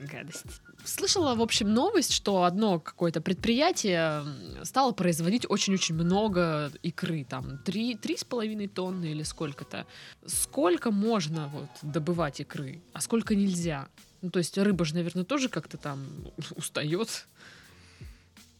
Гадость. 0.00 0.46
Слышала, 0.84 1.34
в 1.34 1.42
общем, 1.42 1.72
новость, 1.74 2.12
что 2.12 2.44
одно 2.44 2.80
какое-то 2.80 3.20
предприятие 3.20 4.24
стало 4.64 4.92
производить 4.92 5.44
очень-очень 5.48 5.94
много 5.94 6.72
икры, 6.82 7.24
там, 7.24 7.58
три, 7.58 7.94
три 7.96 8.16
с 8.16 8.24
половиной 8.24 8.66
тонны 8.66 9.06
или 9.10 9.22
сколько-то. 9.22 9.86
Сколько 10.26 10.90
можно 10.90 11.48
вот 11.48 11.68
добывать 11.82 12.40
икры, 12.40 12.80
а 12.94 13.00
сколько 13.02 13.34
нельзя? 13.34 13.88
Ну, 14.22 14.30
то 14.30 14.38
есть 14.38 14.56
рыба 14.56 14.84
же, 14.86 14.94
наверное, 14.94 15.24
тоже 15.24 15.48
как-то 15.50 15.76
там 15.76 16.06
устает. 16.56 17.26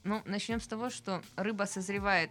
Ну, 0.05 0.23
начнем 0.27 0.61
с 0.61 0.67
того, 0.67 0.91
что 0.91 1.23
рыба 1.37 1.65
созревает 1.65 2.31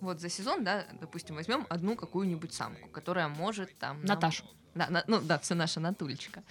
вот 0.00 0.20
за 0.20 0.28
сезон, 0.28 0.62
да, 0.62 0.86
допустим, 1.00 1.34
возьмем 1.34 1.66
одну 1.68 1.96
какую-нибудь 1.96 2.52
самку, 2.52 2.88
которая 2.90 3.28
может 3.28 3.76
там... 3.78 3.96
нам- 3.98 4.06
Наташу. 4.06 4.44
Да, 4.74 4.88
на- 4.90 5.04
ну 5.06 5.20
да, 5.20 5.38
все 5.38 5.54
наша 5.54 5.80
Натулечка. 5.80 6.42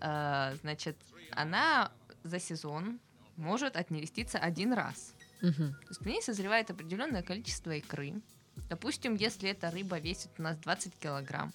А, 0.00 0.54
значит, 0.62 0.96
она 1.32 1.92
за 2.22 2.38
сезон 2.38 2.98
может 3.36 3.76
отнереститься 3.76 4.38
один 4.38 4.72
раз. 4.72 5.14
Мгм. 5.42 5.72
То 5.74 5.88
есть 5.88 6.00
в 6.00 6.06
ней 6.06 6.22
созревает 6.22 6.70
определенное 6.70 7.22
количество 7.22 7.70
икры. 7.72 8.14
Допустим, 8.68 9.14
если 9.14 9.50
эта 9.50 9.70
рыба 9.70 9.98
весит 9.98 10.30
у 10.38 10.42
нас 10.42 10.56
20 10.58 10.94
килограмм, 10.98 11.52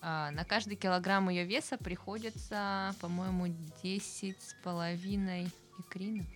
а, 0.00 0.30
на 0.32 0.44
каждый 0.44 0.76
килограмм 0.76 1.28
ее 1.28 1.44
веса 1.44 1.76
приходится, 1.78 2.94
по-моему, 3.00 3.54
10 3.82 4.36
с 4.42 4.54
половиной 4.64 5.48
икринок. 5.78 6.26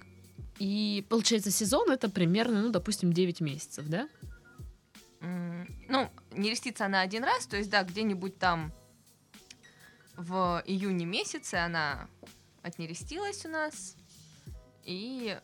И 0.59 1.05
получается, 1.09 1.51
сезон 1.51 1.91
это 1.91 2.09
примерно, 2.09 2.63
ну, 2.63 2.71
допустим, 2.71 3.13
9 3.13 3.41
месяцев, 3.41 3.87
да? 3.89 4.09
М, 5.21 5.67
Ну, 5.89 6.11
не 6.33 6.51
рестится 6.51 6.87
она 6.87 7.01
один 7.01 7.25
раз, 7.25 7.47
то 7.47 7.57
есть, 7.57 7.71
да, 7.71 7.83
где-нибудь 7.83 8.39
там 8.39 8.73
в 10.17 10.63
июне 10.67 11.05
месяце 11.07 11.55
она 11.55 12.09
отнерестилась 12.63 13.45
у 13.45 13.49
нас, 13.49 13.97
и 14.85 15.39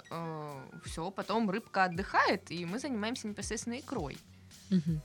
все, 0.84 1.10
потом 1.10 1.50
рыбка 1.50 1.84
отдыхает, 1.84 2.50
и 2.50 2.64
мы 2.64 2.78
занимаемся 2.78 3.28
непосредственно 3.28 3.78
икрой. 3.78 4.16
Мгм. 4.70 5.00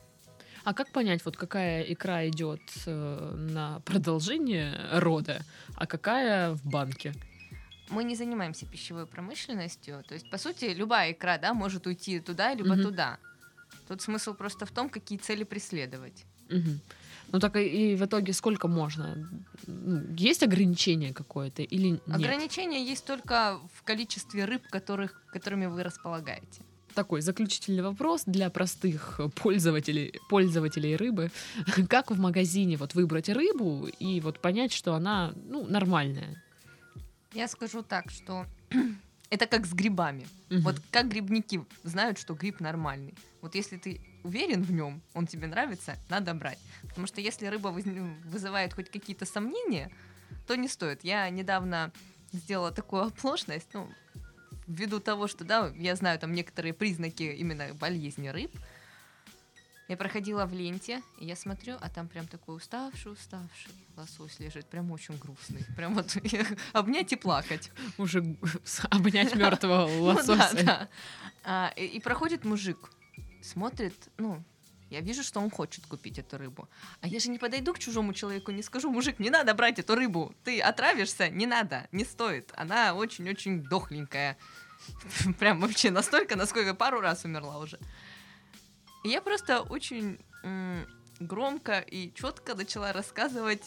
А 0.63 0.73
как 0.73 0.91
понять, 0.91 1.23
вот 1.23 1.37
какая 1.37 1.81
икра 1.83 2.27
идет 2.27 2.61
э, 2.85 3.35
на 3.35 3.79
продолжение 3.81 4.75
рода, 4.91 5.45
а 5.75 5.87
какая 5.87 6.53
в 6.53 6.65
банке? 6.65 7.13
Мы 7.89 8.03
не 8.03 8.15
занимаемся 8.15 8.65
пищевой 8.65 9.05
промышленностью, 9.05 10.03
то 10.07 10.13
есть, 10.13 10.29
по 10.29 10.37
сути, 10.37 10.65
любая 10.65 11.13
икра, 11.13 11.37
да, 11.37 11.53
может 11.53 11.87
уйти 11.87 12.19
туда, 12.19 12.53
либо 12.53 12.73
Мгм. 12.73 12.83
туда. 12.83 13.17
Тут 13.87 14.01
смысл 14.01 14.33
просто 14.33 14.65
в 14.65 14.71
том, 14.71 14.89
какие 14.89 15.17
цели 15.17 15.45
преследовать. 15.45 16.25
Мгм. 16.49 16.81
Ну 17.31 17.39
так 17.39 17.55
и, 17.57 17.95
в 17.95 18.05
итоге 18.05 18.33
сколько 18.33 18.67
можно? 18.67 19.29
Ну, 19.67 20.15
Есть 20.15 20.43
ограничение 20.43 21.13
какое-то 21.13 21.61
или 21.61 21.89
нет? 21.89 22.01
Ограничения 22.07 22.83
есть 22.83 23.05
только 23.05 23.59
в 23.73 23.83
количестве 23.83 24.45
рыб, 24.45 24.61
которых, 24.69 25.21
которыми 25.31 25.65
вы 25.65 25.83
располагаете. 25.83 26.61
Такой 26.93 27.21
заключительный 27.21 27.83
вопрос 27.83 28.23
для 28.25 28.49
простых 28.49 29.19
пользователей, 29.35 30.19
пользователей 30.29 30.95
рыбы. 30.95 31.29
Как 31.89 32.11
в 32.11 32.19
магазине 32.19 32.77
вот 32.77 32.95
выбрать 32.95 33.29
рыбу 33.29 33.87
и 33.99 34.19
вот 34.21 34.39
понять, 34.39 34.73
что 34.73 34.93
она 34.93 35.33
ну, 35.35 35.65
нормальная? 35.67 36.43
Я 37.33 37.47
скажу 37.47 37.83
так, 37.83 38.09
что 38.09 38.45
это 39.29 39.45
как 39.45 39.65
с 39.65 39.73
грибами. 39.73 40.25
Мгм. 40.49 40.61
Вот 40.61 40.75
как 40.91 41.09
грибники 41.09 41.63
знают, 41.83 42.17
что 42.17 42.33
гриб 42.33 42.61
нормальный. 42.61 43.13
Вот 43.41 43.53
если 43.53 43.77
ты 43.77 44.01
уверен 44.23 44.63
в 44.63 44.71
нем, 44.71 45.01
он 45.13 45.27
тебе 45.27 45.47
нравится, 45.47 45.97
надо 46.09 46.33
брать. 46.33 46.59
Потому 46.83 47.07
что 47.07 47.21
если 47.21 47.47
рыба 47.47 47.69
воз- 47.69 47.85
вызывает 48.25 48.73
хоть 48.73 48.89
какие-то 48.89 49.25
сомнения, 49.25 49.91
то 50.45 50.55
не 50.55 50.67
стоит. 50.67 51.03
Я 51.03 51.29
недавно 51.29 51.91
сделала 52.33 52.71
такую 52.71 53.03
оплошность, 53.03 53.67
ну, 53.73 53.89
ввиду 54.67 54.99
того, 54.99 55.27
что, 55.27 55.43
да, 55.45 55.71
я 55.77 55.95
знаю 55.95 56.19
там 56.19 56.33
некоторые 56.33 56.73
признаки 56.73 57.23
именно 57.23 57.73
болезни 57.73 58.27
рыб. 58.27 58.51
Я 59.87 59.95
проходила 59.95 60.45
в 60.45 60.53
ленте, 60.53 61.01
и 61.17 61.25
я 61.25 61.37
смотрю, 61.37 61.77
а 61.79 61.89
там 61.89 62.09
прям 62.09 62.27
такой 62.27 62.57
уставший-уставший 62.57 63.71
лосось 63.95 64.37
лежит, 64.39 64.65
прям 64.65 64.91
очень 64.91 65.17
грустный. 65.17 65.63
Прям 65.77 65.95
вот 65.95 66.17
обнять 66.73 67.13
и 67.13 67.15
плакать. 67.15 67.71
Уже 67.97 68.19
обнять 68.89 69.33
мертвого 69.33 69.87
Ну 69.87 70.03
лосося. 70.03 70.89
А, 71.45 71.71
и 71.77 72.01
проходит 72.01 72.43
мужик, 72.43 72.77
смотрит, 73.41 74.09
ну, 74.17 74.43
я 74.89 75.01
вижу, 75.01 75.23
что 75.23 75.39
он 75.41 75.49
хочет 75.49 75.85
купить 75.85 76.17
эту 76.17 76.37
рыбу. 76.37 76.69
А 77.01 77.07
я 77.07 77.19
же 77.19 77.29
не 77.29 77.37
подойду 77.37 77.73
к 77.73 77.79
чужому 77.79 78.13
человеку, 78.13 78.51
не 78.51 78.63
скажу, 78.63 78.89
мужик, 78.89 79.19
не 79.19 79.29
надо 79.29 79.53
брать 79.53 79.79
эту 79.79 79.95
рыбу, 79.95 80.33
ты 80.43 80.61
отравишься, 80.61 81.29
не 81.29 81.45
надо, 81.45 81.87
не 81.91 82.05
стоит. 82.05 82.53
Она 82.55 82.93
очень-очень 82.93 83.63
дохленькая. 83.63 84.37
Прям 85.39 85.59
вообще 85.59 85.91
настолько, 85.91 86.35
насколько 86.35 86.73
пару 86.73 87.01
раз 87.01 87.25
умерла 87.25 87.57
уже. 87.59 87.79
И 89.03 89.09
я 89.09 89.21
просто 89.21 89.61
очень 89.61 90.19
громко 91.19 91.79
и 91.79 92.13
четко 92.13 92.55
начала 92.55 92.93
рассказывать 92.93 93.63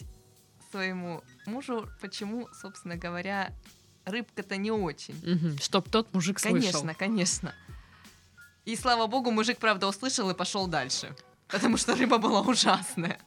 своему 0.71 1.23
мужу, 1.45 1.87
почему, 1.99 2.47
собственно 2.53 2.95
говоря, 2.95 3.51
рыбка-то 4.05 4.57
не 4.57 4.71
очень. 4.71 5.15
Мгм. 5.23 5.57
Чтоб 5.57 5.87
тот 5.89 6.13
мужик 6.13 6.39
слышал. 6.39 6.81
Конечно, 6.81 6.95
конечно. 6.95 7.55
И 8.65 8.75
слава 8.75 9.07
богу, 9.07 9.31
мужик, 9.31 9.57
правда, 9.57 9.87
услышал 9.87 10.29
и 10.29 10.33
пошел 10.35 10.67
дальше. 10.67 11.15
Потому 11.47 11.77
что 11.77 11.95
рыба 11.95 12.17
была 12.17 12.41
ужасная. 12.41 13.19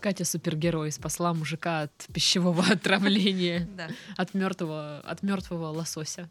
Катя 0.00 0.24
супергерой 0.24 0.92
спасла 0.92 1.34
мужика 1.34 1.82
от 1.82 1.92
пищевого 2.12 2.64
отравления, 2.70 3.68
Да. 3.76 3.88
от 4.16 4.34
мертвого, 4.34 5.00
от 5.00 5.22
мертвого 5.22 5.66
лосося. 5.68 6.30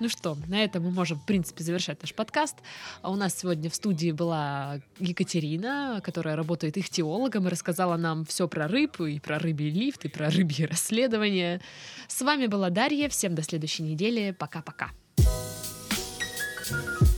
Ну 0.00 0.08
что, 0.08 0.36
на 0.46 0.62
этом 0.64 0.84
мы 0.84 0.90
можем, 0.90 1.18
в 1.18 1.26
принципе, 1.26 1.62
завершать 1.62 2.00
наш 2.02 2.14
подкаст. 2.14 2.56
А 3.02 3.10
у 3.10 3.16
нас 3.16 3.34
сегодня 3.38 3.68
в 3.68 3.74
студии 3.74 4.12
была 4.12 4.80
Екатерина, 4.98 6.00
которая 6.02 6.36
работает 6.36 6.78
ихтиологом 6.78 7.46
и 7.46 7.50
рассказала 7.50 7.96
нам 7.96 8.24
все 8.24 8.48
про 8.48 8.66
рыбу, 8.66 9.06
и 9.06 9.18
про 9.18 9.38
рыбий 9.38 9.70
лифт, 9.70 10.04
и 10.04 10.08
про 10.08 10.30
рыбьи 10.30 10.64
расследования. 10.66 11.60
С 12.08 12.22
вами 12.22 12.46
была 12.46 12.70
Дарья. 12.70 13.08
Всем 13.10 13.34
до 13.34 13.42
следующей 13.42 13.82
недели. 13.82 14.30
Пока-пока. 14.38 14.90
Thank 16.70 17.00
you 17.00 17.09